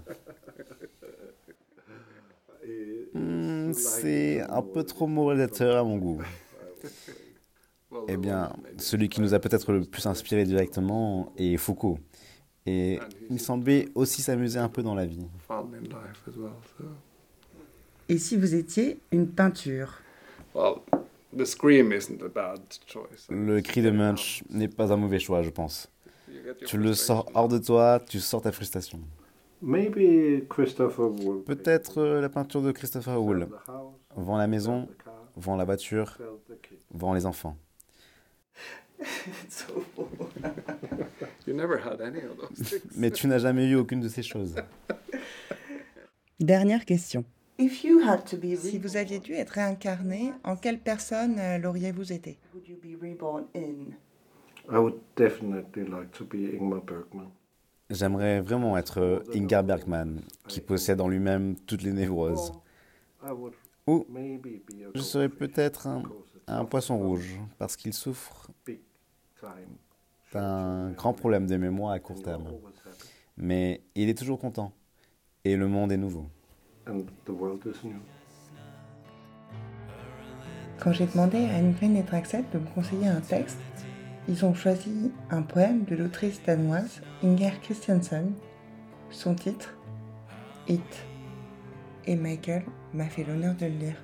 Hmm, 3.14 3.72
C'est 3.72 4.40
un 4.48 4.62
peu 4.62 4.82
trop 4.84 5.06
moralisateur 5.06 5.76
à 5.78 5.84
mon 5.84 5.96
goût. 5.98 6.22
Well, 7.96 8.04
Eh 8.08 8.16
bien, 8.16 8.52
celui 8.78 9.08
qui 9.08 9.20
nous 9.20 9.34
a 9.34 9.38
peut-être 9.38 9.72
le 9.72 9.84
plus 9.84 10.06
inspiré 10.06 10.44
directement 10.44 11.32
est 11.36 11.56
Foucault. 11.56 11.98
Et 12.66 12.98
il 13.30 13.40
semblait 13.40 13.88
aussi 13.94 14.22
s'amuser 14.22 14.58
un 14.58 14.68
peu 14.68 14.82
dans 14.82 14.94
la 14.94 15.06
vie. 15.06 15.26
Et 18.08 18.18
si 18.18 18.36
vous 18.36 18.54
étiez 18.54 18.98
une 19.12 19.28
peinture? 19.28 20.00
Le 23.30 23.60
cri 23.60 23.82
de 23.82 23.90
Munch 23.90 24.42
n'est 24.50 24.68
pas 24.68 24.92
un 24.92 24.96
mauvais 24.96 25.18
choix, 25.18 25.42
je 25.42 25.50
pense. 25.50 25.90
Tu 26.66 26.76
le 26.78 26.94
sors 26.94 27.30
hors 27.34 27.48
de 27.48 27.58
toi, 27.58 28.00
tu 28.08 28.20
sors 28.20 28.42
ta 28.42 28.52
frustration. 28.52 29.00
Peut-être 31.46 31.98
euh, 31.98 32.20
la 32.20 32.28
peinture 32.28 32.62
de 32.62 32.72
Christopher 32.72 33.20
Wool. 33.22 33.48
Vend 34.16 34.36
la 34.38 34.46
maison, 34.46 34.88
vend 35.36 35.56
la 35.56 35.64
voiture, 35.64 36.18
vend 36.90 37.14
les 37.14 37.26
enfants. 37.26 37.56
Mais 42.96 43.10
tu 43.10 43.26
n'as 43.26 43.38
jamais 43.38 43.66
eu 43.66 43.76
aucune 43.76 44.00
de 44.00 44.08
ces 44.08 44.22
choses. 44.22 44.56
Dernière 46.40 46.84
question. 46.84 47.24
Si 47.58 48.78
vous 48.78 48.96
aviez 48.96 49.18
dû 49.18 49.32
être 49.32 49.50
réincarné, 49.50 50.32
en 50.44 50.56
quelle 50.56 50.78
personne 50.78 51.38
euh, 51.38 51.58
l'auriez-vous 51.58 52.12
été? 52.12 52.38
J'aimerais 57.88 58.40
vraiment 58.40 58.76
être 58.76 59.22
Ingmar 59.32 59.62
Bergman, 59.62 60.20
qui 60.48 60.60
possède 60.60 61.00
en 61.00 61.08
lui-même 61.08 61.54
toutes 61.66 61.82
les 61.82 61.92
névroses. 61.92 62.52
Ou 63.86 64.04
je 64.94 65.00
serais 65.00 65.28
peut-être 65.28 65.86
un, 65.86 66.02
un 66.48 66.64
poisson 66.64 66.98
rouge, 66.98 67.38
parce 67.58 67.76
qu'il 67.76 67.94
souffre 67.94 68.50
d'un 70.32 70.90
grand 70.92 71.12
problème 71.12 71.46
de 71.46 71.56
mémoire 71.56 71.92
à 71.92 71.98
court 71.98 72.22
terme. 72.22 72.48
Mais 73.36 73.82
il 73.94 74.08
est 74.08 74.16
toujours 74.16 74.38
content. 74.38 74.72
Et 75.44 75.56
le 75.56 75.68
monde 75.68 75.92
est 75.92 75.96
nouveau. 75.96 76.26
Quand 80.78 80.92
j'ai 80.92 81.06
demandé 81.06 81.38
à 81.38 81.56
Ingrid 81.56 81.96
et 81.96 82.02
Draxet 82.02 82.44
de 82.52 82.58
me 82.58 82.66
conseiller 82.74 83.08
un 83.08 83.20
texte, 83.20 83.58
ils 84.28 84.44
ont 84.44 84.54
choisi 84.54 85.12
un 85.30 85.42
poème 85.42 85.84
de 85.84 85.94
l'autrice 85.94 86.42
danoise 86.44 87.00
Inger 87.22 87.52
Christiansen. 87.62 88.32
Son 89.10 89.34
titre, 89.34 89.76
It. 90.68 91.06
Et 92.06 92.16
Michael 92.16 92.64
m'a 92.92 93.06
fait 93.06 93.24
l'honneur 93.24 93.54
de 93.54 93.66
le 93.66 93.72
lire. 93.72 93.96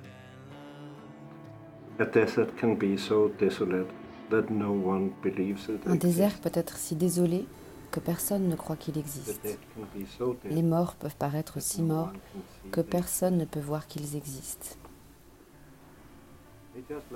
Un 4.31 5.95
désert 5.95 6.39
peut 6.39 6.51
être 6.53 6.77
si 6.77 6.95
désolé 6.95 7.45
que 7.91 7.99
personne 7.99 8.47
ne 8.47 8.55
croit 8.55 8.75
qu'il 8.75 8.97
existe. 8.97 9.59
Les 10.45 10.63
morts 10.63 10.95
peuvent 10.95 11.15
paraître 11.15 11.61
si 11.61 11.81
morts 11.81 12.13
que 12.71 12.81
personne 12.81 13.37
ne 13.37 13.45
peut 13.45 13.59
voir 13.59 13.87
qu'ils 13.87 14.15
existent. 14.15 14.75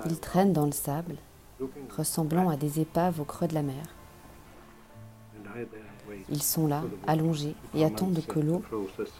Ils 0.05 0.19
traînent 0.19 0.53
dans 0.53 0.65
le 0.65 0.71
sable, 0.71 1.15
ressemblant 1.95 2.49
à 2.49 2.57
des 2.57 2.79
épaves 2.79 3.19
au 3.19 3.25
creux 3.25 3.47
de 3.47 3.55
la 3.55 3.63
mer. 3.63 3.83
Ils 6.29 6.43
sont 6.43 6.67
là, 6.67 6.83
allongés, 7.05 7.55
et 7.73 7.83
attendent 7.83 8.25
que 8.25 8.39
l'eau 8.39 8.61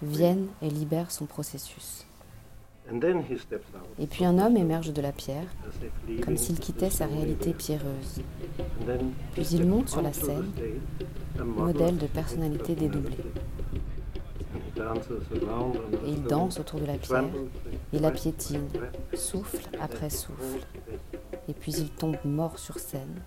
vienne 0.01 0.47
et 0.61 0.69
libère 0.69 1.11
son 1.11 1.25
processus. 1.25 2.06
Et 3.99 4.07
puis 4.07 4.25
un 4.25 4.39
homme 4.39 4.55
émerge 4.55 4.93
de 4.93 5.01
la 5.01 5.11
pierre, 5.11 5.47
comme 6.23 6.37
s'il 6.37 6.59
quittait 6.59 6.89
sa 6.89 7.05
réalité 7.05 7.53
pierreuse. 7.53 8.21
Puis 9.33 9.47
il 9.51 9.65
monte 9.67 9.89
sur 9.89 10.01
la 10.01 10.13
scène, 10.13 10.51
modèle 11.43 11.97
de 11.97 12.07
personnalité 12.07 12.75
dédoublée. 12.75 13.17
Et 16.05 16.09
il 16.09 16.23
danse 16.23 16.59
autour 16.59 16.79
de 16.79 16.85
la 16.85 16.97
pierre, 16.97 17.25
et 17.91 17.99
la 17.99 18.11
piétine, 18.11 18.67
souffle 19.13 19.67
après 19.81 20.09
souffle. 20.09 20.65
Et 21.49 21.53
puis 21.53 21.73
il 21.73 21.89
tombe 21.89 22.17
mort 22.23 22.57
sur 22.59 22.79
scène, 22.79 23.21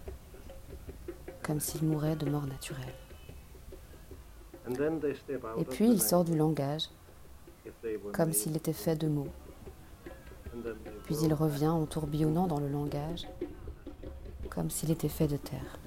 comme 1.42 1.60
s'il 1.60 1.84
mourait 1.84 2.16
de 2.16 2.30
mort 2.30 2.46
naturelle. 2.46 2.94
Et 5.58 5.64
puis 5.64 5.90
il 5.90 6.00
sort 6.00 6.24
du 6.24 6.36
langage, 6.36 6.88
comme 8.12 8.32
s'il 8.32 8.56
était 8.56 8.72
fait 8.72 8.96
de 8.96 9.08
mots. 9.08 9.28
Puis 11.04 11.16
il 11.22 11.32
revient 11.34 11.68
en 11.68 11.86
tourbillonnant 11.86 12.46
dans 12.46 12.60
le 12.60 12.68
langage, 12.68 13.26
comme 14.48 14.70
s'il 14.70 14.90
était 14.90 15.08
fait 15.08 15.28
de 15.28 15.36
terre. 15.36 15.78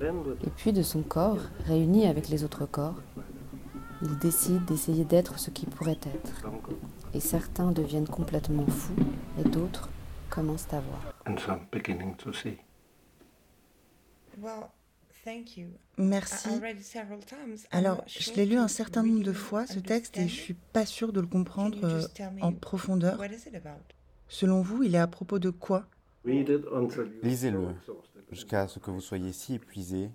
Et 0.00 0.50
puis 0.56 0.72
de 0.72 0.82
son 0.82 1.02
corps, 1.02 1.38
réuni 1.66 2.06
avec 2.06 2.28
les 2.28 2.44
autres 2.44 2.66
corps, 2.66 3.00
il 4.02 4.16
décide 4.18 4.64
d'essayer 4.64 5.04
d'être 5.04 5.38
ce 5.38 5.50
qu'il 5.50 5.68
pourrait 5.68 5.98
être. 6.02 6.48
Et 7.14 7.20
certains 7.20 7.72
deviennent 7.72 8.06
complètement 8.06 8.66
fous 8.66 8.94
et 9.40 9.48
d'autres 9.48 9.88
commencent 10.30 10.72
à 10.72 10.80
voir. 10.80 11.00
Merci. 15.96 16.48
Alors, 17.70 18.04
je 18.06 18.32
l'ai 18.32 18.46
lu 18.46 18.56
un 18.56 18.68
certain 18.68 19.02
nombre 19.02 19.24
de 19.24 19.32
fois, 19.32 19.66
ce 19.66 19.78
texte, 19.78 20.16
et 20.18 20.28
je 20.28 20.34
suis 20.34 20.54
pas 20.54 20.86
sûre 20.86 21.12
de 21.12 21.20
le 21.20 21.26
comprendre 21.26 21.78
euh, 21.84 22.02
en 22.40 22.52
profondeur. 22.52 23.20
Selon 24.28 24.62
vous, 24.62 24.82
il 24.82 24.94
est 24.94 24.98
à 24.98 25.06
propos 25.06 25.38
de 25.38 25.50
quoi? 25.50 25.86
Lisez-le 26.24 27.68
jusqu'à 28.30 28.68
ce 28.68 28.78
que 28.78 28.90
vous 28.90 29.00
soyez 29.00 29.32
si 29.32 29.54
épuisé 29.54 30.10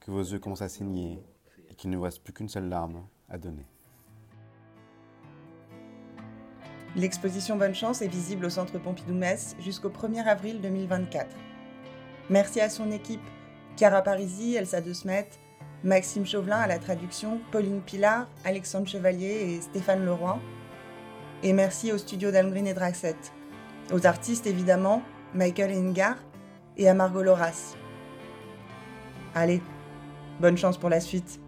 que 0.00 0.10
vos 0.10 0.22
yeux 0.22 0.38
commencent 0.38 0.62
à 0.62 0.68
saigner 0.68 1.22
et 1.70 1.74
qu'il 1.74 1.90
ne 1.90 1.96
vous 1.96 2.02
reste 2.02 2.22
plus 2.22 2.32
qu'une 2.32 2.48
seule 2.48 2.68
larme 2.68 3.06
à 3.28 3.36
donner. 3.36 3.66
L'exposition 6.96 7.56
Bonne 7.56 7.74
Chance 7.74 8.00
est 8.00 8.08
visible 8.08 8.46
au 8.46 8.50
Centre 8.50 8.78
Pompidou-Metz 8.78 9.56
jusqu'au 9.60 9.90
1er 9.90 10.24
avril 10.24 10.60
2024. 10.62 11.36
Merci 12.30 12.60
à 12.60 12.70
son 12.70 12.90
équipe 12.90 13.20
Chiara 13.78 14.02
Parisi, 14.02 14.56
Elsa 14.56 14.80
De 14.80 14.92
Smet, 14.92 15.28
Maxime 15.84 16.26
Chauvelin 16.26 16.58
à 16.58 16.66
la 16.66 16.80
traduction, 16.80 17.40
Pauline 17.52 17.80
Pilar, 17.80 18.26
Alexandre 18.44 18.88
Chevalier 18.88 19.54
et 19.54 19.60
Stéphane 19.60 20.04
Leroy. 20.04 20.36
Et 21.44 21.52
merci 21.52 21.92
au 21.92 21.98
studio 21.98 22.32
d'Almgreen 22.32 22.66
et 22.66 22.74
Draxet. 22.74 23.14
Aux 23.92 24.04
artistes 24.04 24.48
évidemment, 24.48 25.00
Michael 25.32 25.78
Engar 25.78 26.16
et 26.76 26.88
à 26.88 26.94
Margot 26.94 27.22
Loras. 27.22 27.76
Allez, 29.36 29.62
bonne 30.40 30.58
chance 30.58 30.76
pour 30.76 30.90
la 30.90 30.98
suite. 30.98 31.38